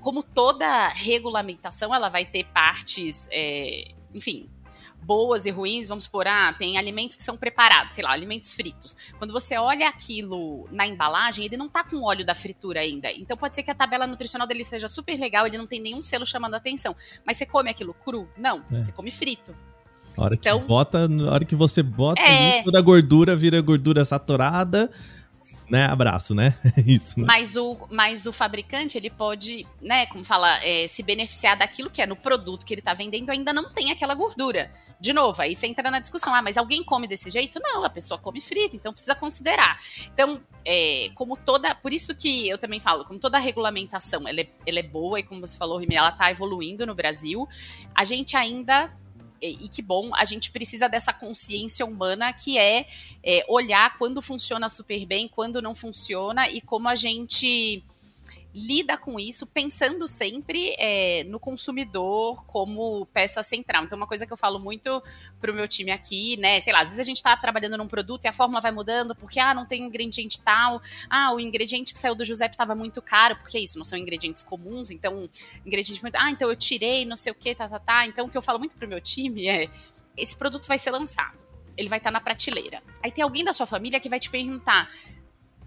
[0.00, 4.48] como toda regulamentação, ela vai ter partes, é, enfim,
[5.02, 8.96] boas e ruins, vamos supor, ah, tem alimentos que são preparados, sei lá, alimentos fritos.
[9.18, 13.10] Quando você olha aquilo na embalagem, ele não tá com óleo da fritura ainda.
[13.12, 16.02] Então pode ser que a tabela nutricional dele seja super legal, ele não tem nenhum
[16.02, 16.94] selo chamando a atenção.
[17.26, 18.28] Mas você come aquilo cru?
[18.36, 18.80] Não, é.
[18.80, 19.54] você come frito.
[20.16, 22.62] A hora então, que bota, a hora que você bota, é...
[22.64, 24.90] toda a gordura vira gordura saturada
[25.68, 25.86] né?
[25.86, 26.58] Abraço, né?
[26.86, 27.18] Isso.
[27.20, 27.26] Né?
[27.26, 32.02] Mas, o, mas o fabricante, ele pode, né, como fala, é, se beneficiar daquilo que
[32.02, 34.70] é no produto que ele tá vendendo, ainda não tem aquela gordura.
[35.00, 37.60] De novo, aí você entra na discussão, ah, mas alguém come desse jeito?
[37.62, 39.78] Não, a pessoa come frita, então precisa considerar.
[40.12, 44.48] Então, é, como toda, por isso que eu também falo, como toda regulamentação, ela é,
[44.66, 47.48] ela é boa, e como você falou, Rimi, ela tá evoluindo no Brasil,
[47.94, 48.92] a gente ainda
[49.40, 52.86] e que bom, a gente precisa dessa consciência humana que é,
[53.22, 57.82] é, olhar quando funciona super bem, quando não funciona e como a gente
[58.54, 63.84] lida com isso pensando sempre é, no consumidor como peça central.
[63.84, 65.02] Então, uma coisa que eu falo muito
[65.40, 66.58] pro meu time aqui, né?
[66.60, 69.14] Sei lá, às vezes a gente tá trabalhando num produto e a fórmula vai mudando
[69.14, 73.02] porque, ah, não tem ingrediente tal, ah, o ingrediente que saiu do Giuseppe estava muito
[73.02, 75.28] caro, porque é isso, não são ingredientes comuns, então,
[75.64, 76.16] ingrediente muito.
[76.16, 78.06] Ah, então eu tirei, não sei o que, tá, tá, tá.
[78.06, 79.68] Então, o que eu falo muito pro meu time é:
[80.16, 81.38] esse produto vai ser lançado.
[81.76, 82.82] Ele vai estar tá na prateleira.
[83.02, 84.90] Aí tem alguém da sua família que vai te perguntar: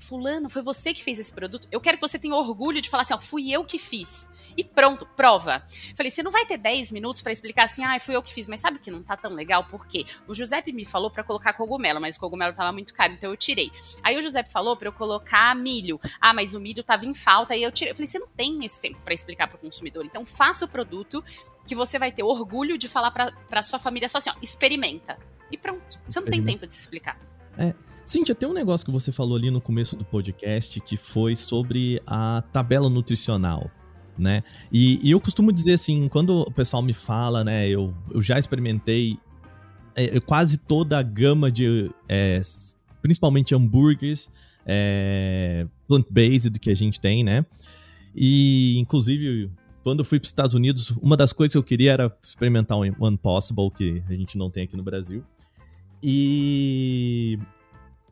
[0.02, 1.68] Fulano, foi você que fez esse produto?
[1.72, 4.30] Eu quero que você tenha orgulho de falar assim, ó, fui eu que fiz.
[4.58, 5.64] E pronto, prova.
[5.96, 8.48] Falei, você não vai ter 10 minutos para explicar assim, ah, fui eu que fiz,
[8.48, 9.64] mas sabe que não tá tão legal?
[9.66, 10.04] Por quê?
[10.28, 13.38] O Giuseppe me falou para colocar cogumelo, mas o cogumelo tava muito caro, então eu
[13.38, 13.72] tirei.
[14.02, 16.02] Aí o Giuseppe falou para eu colocar milho.
[16.20, 17.92] Ah, mas o milho tava em falta, aí eu tirei.
[17.92, 21.24] Eu falei, você não tem esse tempo para explicar pro consumidor, então faça o produto
[21.68, 25.18] que você vai ter orgulho de falar para sua família só assim, ó, experimenta.
[25.52, 26.00] E pronto.
[26.08, 27.20] Você não tem tempo de se explicar.
[27.58, 27.76] É,
[28.06, 32.02] Cintia, tem um negócio que você falou ali no começo do podcast que foi sobre
[32.06, 33.70] a tabela nutricional.
[34.18, 34.44] Né?
[34.72, 38.38] E, e eu costumo dizer assim, quando o pessoal me fala, né, eu, eu já
[38.38, 39.18] experimentei
[39.96, 42.42] é, quase toda a gama de, é,
[43.02, 44.32] principalmente hambúrgueres
[44.66, 47.46] é, plant-based que a gente tem, né?
[48.16, 49.50] E, inclusive,
[49.84, 52.78] quando eu fui para os Estados Unidos, uma das coisas que eu queria era experimentar
[52.78, 55.24] um One Possible, que a gente não tem aqui no Brasil.
[56.04, 57.40] E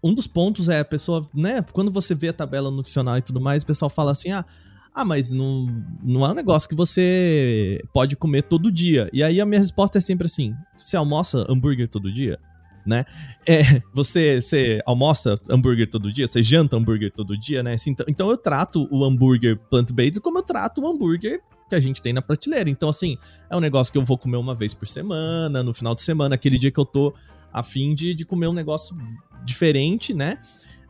[0.04, 3.42] um dos pontos é a pessoa, né, quando você vê a tabela nutricional e tudo
[3.42, 4.46] mais, o pessoal fala assim, ah,
[4.94, 5.68] ah, mas não,
[6.04, 9.10] não é um negócio que você pode comer todo dia.
[9.14, 12.40] E aí a minha resposta é sempre assim: você almoça hambúrguer todo dia?
[12.86, 13.06] Né?
[13.48, 16.28] É, você, você almoça hambúrguer todo dia?
[16.28, 17.76] Você janta hambúrguer todo dia, né?
[17.76, 21.80] Assim, então, então eu trato o hambúrguer plant-based como eu trato o hambúrguer que a
[21.80, 22.70] gente tem na prateleira.
[22.70, 23.16] Então, assim,
[23.50, 26.34] é um negócio que eu vou comer uma vez por semana, no final de semana,
[26.34, 27.14] aquele dia que eu tô
[27.52, 28.98] a fim de, de comer um negócio
[29.44, 30.40] diferente, né?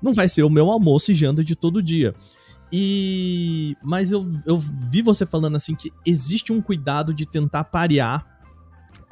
[0.01, 2.16] Não vai ser o meu almoço e janta de todo dia.
[2.72, 3.76] E.
[3.84, 8.26] Mas eu, eu vi você falando assim que existe um cuidado de tentar parear.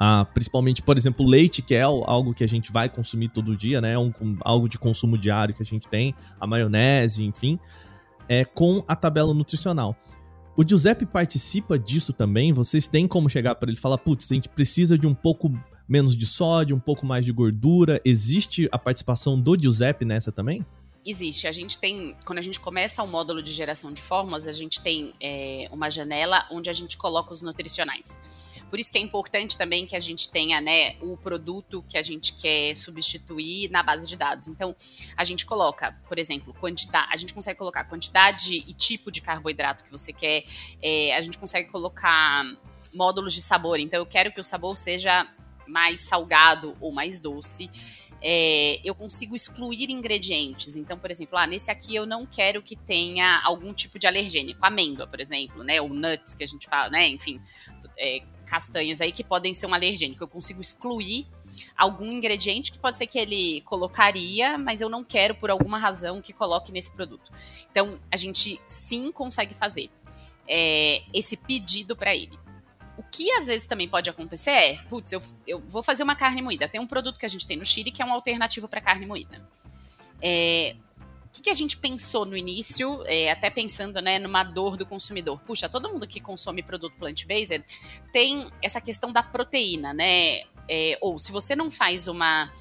[0.00, 3.80] Ah, principalmente, por exemplo, leite, que é algo que a gente vai consumir todo dia,
[3.80, 3.98] né?
[3.98, 7.58] Um, algo de consumo diário que a gente tem, a maionese, enfim,
[8.28, 9.96] é com a tabela nutricional.
[10.56, 12.52] O Giuseppe participa disso também?
[12.52, 15.50] Vocês têm como chegar para ele e falar, putz, a gente precisa de um pouco
[15.88, 18.00] menos de sódio, um pouco mais de gordura.
[18.04, 20.64] Existe a participação do Giuseppe nessa também?
[21.04, 21.46] Existe.
[21.46, 24.82] A gente tem, quando a gente começa o módulo de geração de fórmulas, a gente
[24.82, 28.20] tem é, uma janela onde a gente coloca os nutricionais.
[28.68, 32.02] Por isso que é importante também que a gente tenha né, o produto que a
[32.02, 34.48] gente quer substituir na base de dados.
[34.48, 34.76] Então,
[35.16, 39.84] a gente coloca, por exemplo, quantidade, a gente consegue colocar quantidade e tipo de carboidrato
[39.84, 40.44] que você quer,
[40.82, 42.44] é, a gente consegue colocar
[42.92, 43.78] módulos de sabor.
[43.78, 45.26] Então, eu quero que o sabor seja
[45.68, 47.70] mais salgado ou mais doce.
[48.20, 50.76] É, eu consigo excluir ingredientes.
[50.76, 54.58] Então, por exemplo, ah, nesse aqui eu não quero que tenha algum tipo de alergênico,
[54.64, 55.80] amêndoa, por exemplo, né?
[55.80, 57.06] Ou nuts que a gente fala, né?
[57.08, 57.40] Enfim,
[57.96, 60.22] é, castanhas aí que podem ser um alergênico.
[60.22, 61.26] Eu consigo excluir
[61.76, 66.20] algum ingrediente que pode ser que ele colocaria, mas eu não quero por alguma razão
[66.20, 67.32] que coloque nesse produto.
[67.70, 69.90] Então, a gente sim consegue fazer
[70.48, 72.36] é, esse pedido para ele.
[72.98, 76.42] O que às vezes também pode acontecer é, putz, eu, eu vou fazer uma carne
[76.42, 76.68] moída.
[76.68, 79.06] Tem um produto que a gente tem no Chile que é uma alternativa para carne
[79.06, 79.40] moída.
[80.20, 80.74] É,
[81.26, 84.84] o que, que, a gente pensou no início, é, até pensando né, numa dor do
[84.84, 85.38] consumidor?
[85.40, 87.64] Puxa, todo mundo que consome produto plant-based
[88.12, 90.40] tem essa questão da proteína, né?
[90.68, 92.52] É, ou se você não faz uma,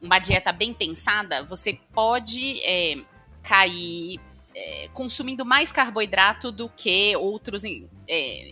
[0.00, 2.96] uma dieta bem pensada, você pode é,
[3.42, 4.20] cair
[4.54, 8.50] é, consumindo mais carboidrato do que outros é,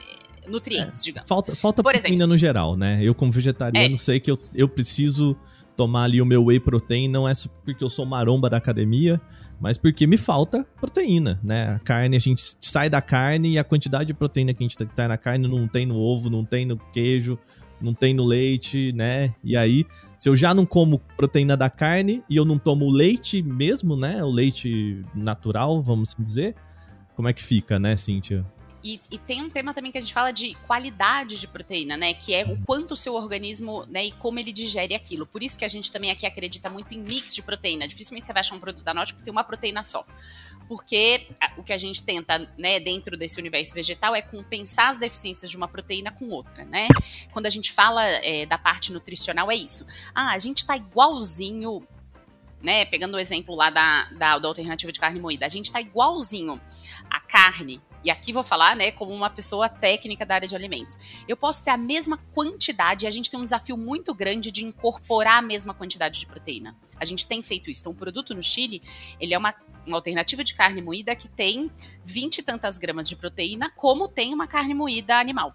[0.49, 1.29] nutrientes, é, digamos.
[1.29, 3.01] Falta, falta Por proteína exemplo, no geral, né?
[3.03, 3.99] Eu, como vegetariano, é.
[3.99, 5.37] sei que eu, eu preciso
[5.77, 7.33] tomar ali o meu whey protein, não é
[7.65, 9.21] porque eu sou maromba da academia,
[9.61, 11.75] mas porque me falta proteína, né?
[11.75, 14.77] A carne, a gente sai da carne e a quantidade de proteína que a gente
[14.77, 17.39] tem tá na carne não tem no ovo, não tem no queijo,
[17.81, 19.35] não tem no leite, né?
[19.43, 19.87] E aí,
[20.19, 24.23] se eu já não como proteína da carne e eu não tomo leite mesmo, né?
[24.23, 26.55] O leite natural, vamos dizer,
[27.15, 28.45] como é que fica, né, Cíntia?
[28.83, 32.15] E, e, tem um tema também que a gente fala de qualidade de proteína, né?
[32.15, 35.27] Que é o quanto o seu organismo, né, e como ele digere aquilo.
[35.27, 37.87] Por isso que a gente também aqui acredita muito em mix de proteína.
[37.87, 40.05] Dificilmente você vai achar um produto da Nautic que tem uma proteína só.
[40.67, 41.27] Porque
[41.59, 45.57] o que a gente tenta, né, dentro desse universo vegetal é compensar as deficiências de
[45.57, 46.89] uma proteína com outra, né?
[47.33, 49.85] Quando a gente fala é, da parte nutricional, é isso.
[50.15, 51.83] Ah, a gente tá igualzinho
[52.63, 55.81] né, pegando o exemplo lá da, da, da alternativa de carne moída, a gente tá
[55.81, 56.61] igualzinho
[57.09, 60.99] a carne e aqui vou falar, né, como uma pessoa técnica da área de alimentos.
[61.29, 64.65] Eu posso ter a mesma quantidade, e a gente tem um desafio muito grande de
[64.65, 66.77] incorporar a mesma quantidade de proteína.
[66.99, 67.81] A gente tem feito isso.
[67.81, 68.83] Então, o produto no Chile,
[69.19, 69.55] ele é uma,
[69.87, 71.71] uma alternativa de carne moída que tem
[72.05, 75.55] 20 e tantas gramas de proteína, como tem uma carne moída animal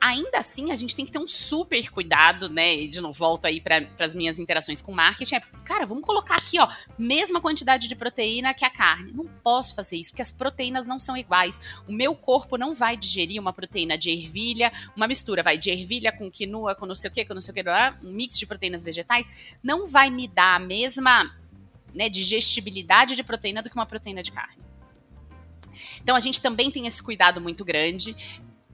[0.00, 2.76] ainda assim a gente tem que ter um super cuidado, né?
[2.76, 5.36] E de novo, volto aí para as minhas interações com marketing.
[5.36, 6.68] É, cara, vamos colocar aqui, ó,
[6.98, 9.12] mesma quantidade de proteína que a carne.
[9.12, 11.60] Não posso fazer isso, porque as proteínas não são iguais.
[11.86, 16.12] O meu corpo não vai digerir uma proteína de ervilha, uma mistura, vai de ervilha
[16.12, 17.64] com quinoa, com não sei o que, com não sei o que,
[18.02, 21.34] um mix de proteínas vegetais, não vai me dar a mesma
[21.94, 24.68] né, digestibilidade de proteína do que uma proteína de carne.
[26.02, 28.16] Então a gente também tem esse cuidado muito grande.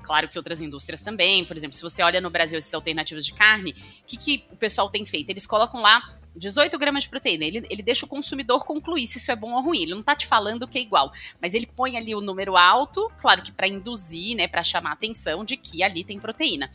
[0.04, 1.44] Claro que outras indústrias também.
[1.44, 4.56] Por exemplo, se você olha no Brasil esses alternativos de carne, o que, que o
[4.56, 5.30] pessoal tem feito?
[5.30, 7.44] Eles colocam lá 18 gramas de proteína.
[7.44, 9.82] Ele, ele deixa o consumidor concluir se isso é bom ou ruim.
[9.82, 13.10] Ele não está te falando que é igual, mas ele põe ali o número alto,
[13.18, 16.70] claro que para induzir, né, para chamar a atenção de que ali tem proteína.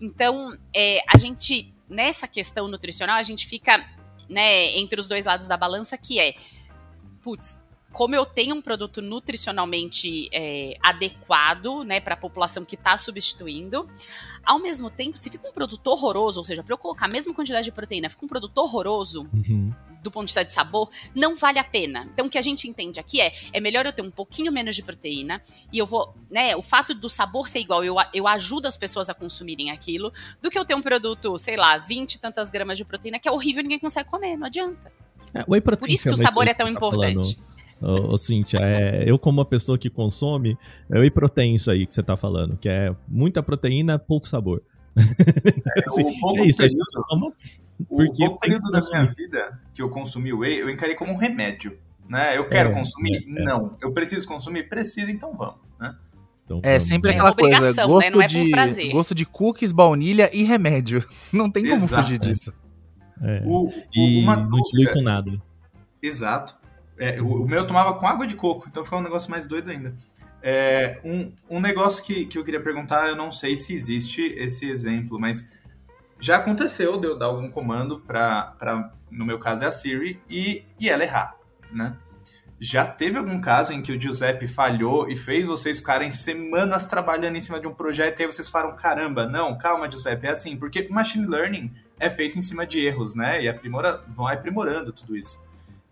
[0.00, 3.78] Então, é, a gente nessa questão nutricional a gente fica,
[4.28, 6.34] né, entre os dois lados da balança, que é,
[7.22, 7.60] putz,
[7.96, 13.88] como eu tenho um produto nutricionalmente é, adequado, né, para a população que está substituindo,
[14.44, 17.32] ao mesmo tempo, se fica um produto horroroso, ou seja, para eu colocar a mesma
[17.32, 19.22] quantidade de proteína, fica um produto horroroso.
[19.32, 19.72] Uhum.
[20.02, 22.06] Do ponto de vista de sabor, não vale a pena.
[22.12, 24.76] Então, o que a gente entende aqui é: é melhor eu ter um pouquinho menos
[24.76, 25.42] de proteína
[25.72, 26.54] e eu vou, né?
[26.54, 30.50] O fato do sabor ser igual, eu, eu ajudo as pessoas a consumirem aquilo, do
[30.50, 33.32] que eu ter um produto, sei lá, 20 e tantas gramas de proteína que é
[33.32, 34.92] horrível e ninguém consegue comer, não adianta.
[35.34, 35.42] É,
[35.76, 37.34] Por isso que o sabor é tão tá importante.
[37.34, 40.56] Falando Ô, ô Cíntia, é, eu como uma pessoa que consome,
[40.90, 44.62] é whey protein isso aí que você tá falando, que é muita proteína, pouco sabor.
[44.96, 45.00] É,
[45.86, 47.32] assim, o é isso, período, toma,
[47.88, 51.16] porque o pouco período da minha vida que eu consumi whey, eu encarei como um
[51.16, 51.78] remédio.
[52.08, 52.38] Né?
[52.38, 53.16] Eu quero é, consumir?
[53.16, 53.44] É, é.
[53.44, 53.76] Não.
[53.80, 54.68] Eu preciso consumir?
[54.68, 55.56] Preciso, então vamos.
[55.78, 55.94] Né?
[56.44, 57.86] Então, é sempre aquela coisa, né?
[57.86, 58.26] gosto, né?
[58.28, 61.04] de, gosto de cookies, baunilha e remédio.
[61.32, 62.02] Não tem como Exato.
[62.02, 62.52] fugir disso.
[63.20, 63.42] É.
[63.44, 65.32] O, e uma não dilui com nada.
[66.02, 66.54] Exato.
[66.98, 69.46] É, o, o, meu eu tomava com água de coco, então ficava um negócio mais
[69.46, 69.94] doido ainda.
[70.42, 74.68] É, um, um negócio que, que eu queria perguntar, eu não sei se existe esse
[74.68, 75.52] exemplo, mas
[76.18, 80.64] já aconteceu de eu dar algum comando para, no meu caso é a Siri, e,
[80.78, 81.36] e ela errar,
[81.70, 81.96] né?
[82.58, 87.36] Já teve algum caso em que o Giuseppe falhou e fez vocês ficarem semanas trabalhando
[87.36, 90.56] em cima de um projeto e aí vocês falaram, caramba, não, calma, Giuseppe, é assim,
[90.56, 91.70] porque machine learning
[92.00, 93.42] é feito em cima de erros, né?
[93.42, 95.38] E aprimora, vão aprimorando tudo isso.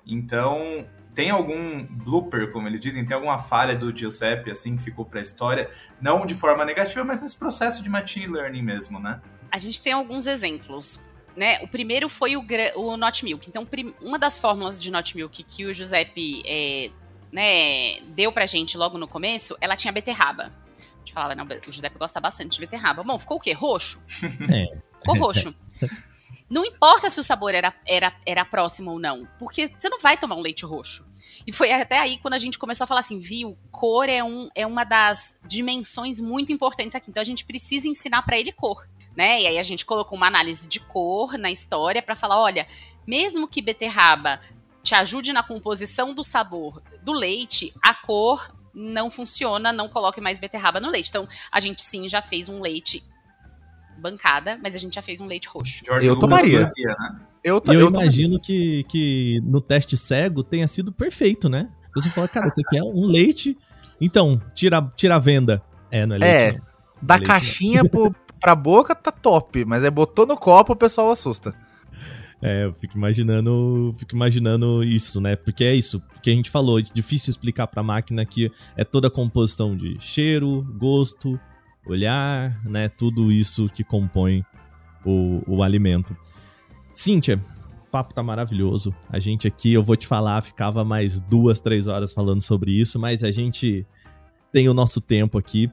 [0.06, 5.04] Então, tem algum blooper, como eles dizem, tem alguma falha do Giuseppe, assim, que ficou
[5.04, 9.20] para a história, não de forma negativa, mas nesse processo de machine learning mesmo, né?
[9.50, 10.98] A gente tem alguns exemplos.
[11.36, 11.60] Né?
[11.62, 12.44] O primeiro foi o,
[12.76, 13.48] o Not Milk.
[13.48, 13.66] Então,
[14.00, 16.90] uma das fórmulas de Not Milk que o Giuseppe é,
[17.32, 20.44] né, deu pra gente logo no começo, ela tinha beterraba.
[20.44, 23.02] A gente falava, não, o Giuseppe gosta bastante de beterraba.
[23.02, 23.52] Bom, ficou o quê?
[23.52, 24.00] Roxo?
[24.22, 24.78] É.
[25.04, 25.54] Ficou roxo.
[26.48, 30.16] Não importa se o sabor era, era, era próximo ou não, porque você não vai
[30.16, 31.04] tomar um leite roxo.
[31.46, 34.48] E foi até aí quando a gente começou a falar assim, viu, cor é, um,
[34.54, 37.10] é uma das dimensões muito importantes aqui.
[37.10, 38.86] Então a gente precisa ensinar para ele cor,
[39.16, 39.42] né?
[39.42, 42.66] E aí a gente colocou uma análise de cor na história para falar, olha,
[43.06, 44.40] mesmo que beterraba
[44.82, 50.38] te ajude na composição do sabor do leite, a cor não funciona, não coloque mais
[50.38, 51.08] beterraba no leite.
[51.08, 53.02] Então, a gente sim já fez um leite
[53.98, 55.84] bancada, mas a gente já fez um leite roxo.
[55.84, 56.62] George eu tomaria.
[56.62, 56.72] né?
[57.42, 61.68] Eu, eu, eu imagino que, que no teste cego tenha sido perfeito, né?
[61.94, 63.56] Você fala, cara, você quer um leite,
[64.00, 65.62] então, tira, tira a venda.
[65.90, 66.60] É, não é leite, é, não.
[67.02, 67.90] Da leite, caixinha não.
[67.90, 71.54] pro, pra boca tá top, mas é botou no copo, o pessoal assusta.
[72.42, 75.36] É, eu fico imaginando, fico imaginando isso, né?
[75.36, 79.08] Porque é isso que a gente falou, é difícil explicar pra máquina que é toda
[79.08, 81.40] a composição de cheiro, gosto,
[81.86, 82.88] olhar, né?
[82.88, 84.44] Tudo isso que compõe
[85.04, 86.16] o, o alimento.
[86.92, 87.40] Cíntia,
[87.86, 88.94] o papo tá maravilhoso.
[89.10, 92.98] A gente aqui, eu vou te falar, ficava mais duas, três horas falando sobre isso,
[92.98, 93.86] mas a gente
[94.52, 95.70] tem o nosso tempo aqui.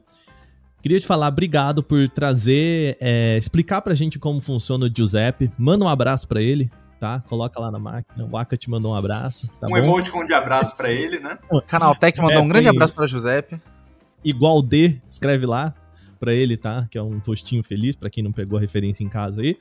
[0.81, 5.51] Queria te falar, obrigado por trazer, é, explicar pra gente como funciona o Giuseppe.
[5.55, 7.21] Manda um abraço para ele, tá?
[7.29, 8.27] Coloca lá na máquina.
[8.29, 9.47] O Aka te mandou um abraço.
[9.59, 9.77] Tá um bom?
[9.77, 11.37] emoticon de abraço para ele, né?
[11.51, 13.61] O Canal Tech mandou é, um grande abraço para Giuseppe.
[14.25, 15.75] igual D, escreve lá
[16.21, 16.87] pra ele, tá?
[16.89, 19.57] Que é um postinho feliz, pra quem não pegou a referência em casa aí.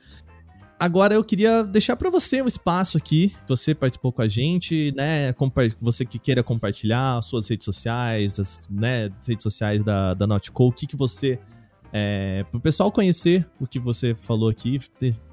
[0.79, 3.35] Agora eu queria deixar para você um espaço aqui.
[3.47, 5.33] Você participou com a gente, né?
[5.79, 10.71] Você que queira compartilhar suas redes sociais, as né, redes sociais da, da Notco, o
[10.71, 11.39] que, que você.
[11.93, 14.79] É, para o pessoal conhecer o que você falou aqui,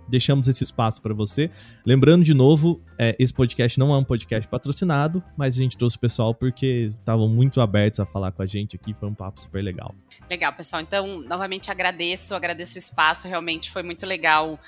[0.08, 1.50] deixamos esse espaço para você.
[1.84, 5.96] Lembrando de novo, é, esse podcast não é um podcast patrocinado, mas a gente trouxe
[5.96, 9.40] o pessoal porque estavam muito abertos a falar com a gente aqui, foi um papo
[9.40, 9.94] super legal.
[10.28, 10.82] Legal, pessoal.
[10.82, 14.58] Então, novamente agradeço, agradeço o espaço, realmente foi muito legal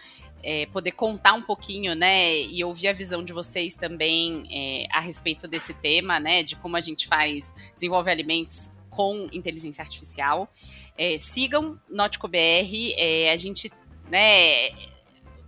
[0.43, 5.01] é, poder contar um pouquinho, né, e ouvir a visão de vocês também é, a
[5.01, 10.53] respeito desse tema, né, de como a gente faz, desenvolve alimentos com inteligência artificial.
[10.99, 13.73] É, sigam NoticoBR, é, a gente,
[14.11, 14.71] né,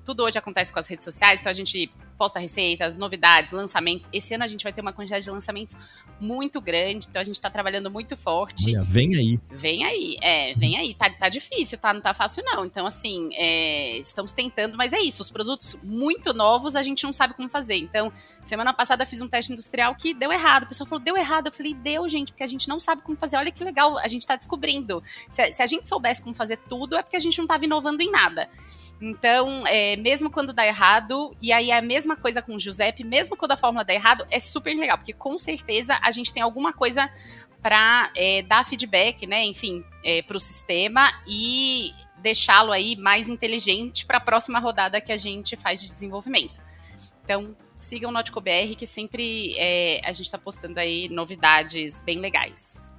[0.04, 4.08] tudo hoje acontece com as redes sociais, então a gente posta receitas, novidades, lançamentos.
[4.12, 5.76] Esse ano a gente vai ter uma quantidade de lançamentos
[6.20, 8.76] muito grande, então a gente tá trabalhando muito forte.
[8.76, 9.40] Olha, vem aí.
[9.50, 10.94] Vem aí, é, vem aí.
[10.94, 11.92] Tá, tá difícil, tá?
[11.92, 12.64] Não tá fácil, não.
[12.64, 15.22] Então, assim, é, estamos tentando, mas é isso.
[15.22, 17.76] Os produtos muito novos a gente não sabe como fazer.
[17.76, 18.12] Então,
[18.44, 20.64] semana passada fiz um teste industrial que deu errado.
[20.64, 21.46] A pessoa falou, deu errado.
[21.48, 23.36] Eu falei, deu, gente, porque a gente não sabe como fazer.
[23.36, 25.02] Olha que legal, a gente tá descobrindo.
[25.28, 28.02] Se, se a gente soubesse como fazer tudo, é porque a gente não tava inovando
[28.02, 28.48] em nada.
[29.02, 33.02] Então, é, mesmo quando dá errado, e aí é a mesma coisa com o Giuseppe,
[33.02, 36.40] mesmo quando a fórmula dá errado, é super legal, porque com certeza a gente tem
[36.40, 37.10] alguma coisa
[37.60, 39.44] para é, dar feedback, né?
[39.44, 41.90] Enfim, é, para o sistema e
[42.22, 46.54] deixá-lo aí mais inteligente para a próxima rodada que a gente faz de desenvolvimento.
[47.24, 52.94] Então, sigam o NoticoBR, que sempre é, a gente está postando aí novidades bem legais.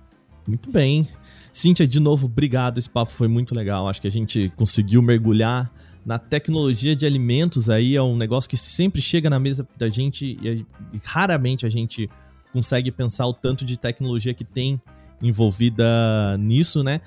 [0.46, 1.08] Muito bem.
[1.54, 2.78] Cíntia, de novo, obrigado.
[2.78, 3.88] Esse papo foi muito legal.
[3.88, 5.72] Acho que a gente conseguiu mergulhar
[6.06, 10.38] na tecnologia de alimentos aí é um negócio que sempre chega na mesa da gente
[10.42, 12.10] e, e raramente a gente
[12.52, 14.82] consegue pensar o tanto de tecnologia que tem
[15.22, 17.02] envolvida nisso, né?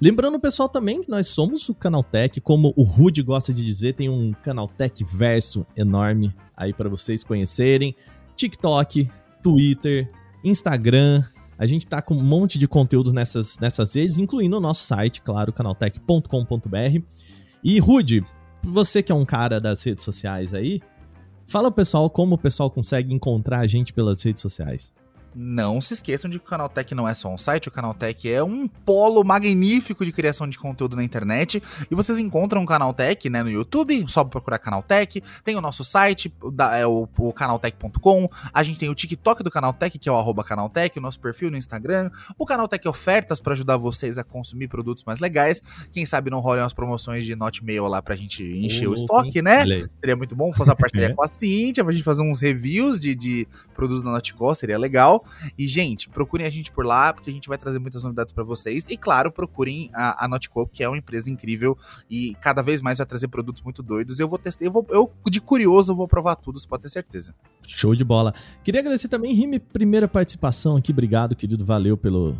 [0.00, 4.08] Lembrando, pessoal, também que nós somos o Canaltech, como o Rude gosta de dizer, tem
[4.08, 7.94] um Canaltech verso enorme aí para vocês conhecerem.
[8.36, 9.08] TikTok,
[9.42, 10.10] Twitter,
[10.42, 11.22] Instagram.
[11.56, 15.22] A gente tá com um monte de conteúdo nessas, nessas redes, incluindo o nosso site,
[15.22, 17.02] claro, canaltech.com.br.
[17.64, 18.22] E Rude,
[18.62, 20.82] você que é um cara das redes sociais aí,
[21.46, 24.92] fala pessoal como o pessoal consegue encontrar a gente pelas redes sociais.
[25.34, 28.42] Não se esqueçam de que o Canaltech não é só um site, o Canaltech é
[28.42, 31.62] um polo magnífico de criação de conteúdo na internet.
[31.90, 35.22] E vocês encontram o Canaltech né, no YouTube, só procurar Canaltech.
[35.42, 36.32] Tem o nosso site,
[36.72, 38.28] é o, o canaltech.com.
[38.52, 41.50] A gente tem o TikTok do Canaltech, que é o arroba Canaltech, o nosso perfil
[41.50, 42.10] no Instagram.
[42.38, 45.62] O Canaltech Ofertas para ajudar vocês a consumir produtos mais legais.
[45.92, 49.64] Quem sabe não rolem umas promoções de Notmail lá pra gente encher o estoque, né?
[50.00, 53.14] Seria muito bom fazer a parceria com a Cintia, pra gente fazer uns reviews de,
[53.14, 55.23] de produtos da Notco, seria legal.
[55.58, 58.44] E, gente, procurem a gente por lá, porque a gente vai trazer muitas novidades para
[58.44, 58.86] vocês.
[58.88, 61.76] E, claro, procurem a, a Notco, que é uma empresa incrível
[62.10, 64.18] e cada vez mais vai trazer produtos muito doidos.
[64.18, 67.34] Eu vou testar, eu, vou, eu de curioso, vou provar tudo, você pode ter certeza.
[67.66, 68.34] Show de bola.
[68.62, 70.92] Queria agradecer também, Rime, primeira participação aqui.
[70.92, 71.64] Obrigado, querido.
[71.64, 72.36] Valeu pelo,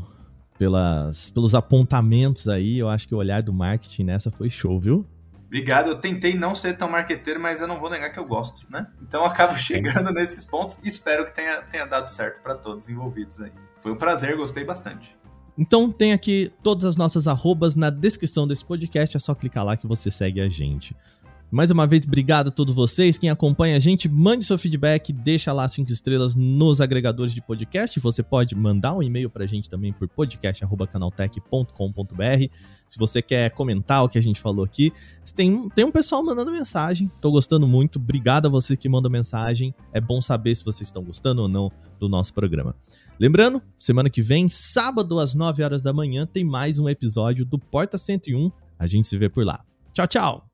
[0.59, 2.79] pelas, pelos apontamentos aí.
[2.79, 5.07] Eu acho que o olhar do marketing nessa foi show, viu?
[5.55, 5.91] Obrigado.
[5.91, 8.89] Eu tentei não ser tão marqueteiro, mas eu não vou negar que eu gosto, né?
[9.01, 12.89] Então eu acabo chegando nesses pontos e espero que tenha, tenha dado certo para todos
[12.89, 13.53] envolvidos aí.
[13.79, 15.17] Foi um prazer, gostei bastante.
[15.57, 19.77] Então tem aqui todas as nossas arrobas na descrição desse podcast, é só clicar lá
[19.77, 20.97] que você segue a gente.
[21.55, 23.17] Mais uma vez, obrigado a todos vocês.
[23.17, 28.01] Quem acompanha a gente, mande seu feedback, deixa lá cinco estrelas nos agregadores de podcast.
[28.01, 32.53] Você pode mandar um e-mail pra gente também por podcast.canaltech.com.br.
[32.89, 34.93] Se você quer comentar o que a gente falou aqui,
[35.33, 37.09] tem, tem um pessoal mandando mensagem.
[37.21, 38.01] Tô gostando muito.
[38.01, 39.73] Obrigado a vocês que mandam mensagem.
[39.93, 42.75] É bom saber se vocês estão gostando ou não do nosso programa.
[43.17, 47.61] Lembrando, semana que vem, sábado às 9 horas da manhã, tem mais um episódio do
[47.61, 48.51] Porta 101.
[48.77, 49.65] A gente se vê por lá.
[49.93, 50.54] Tchau, tchau!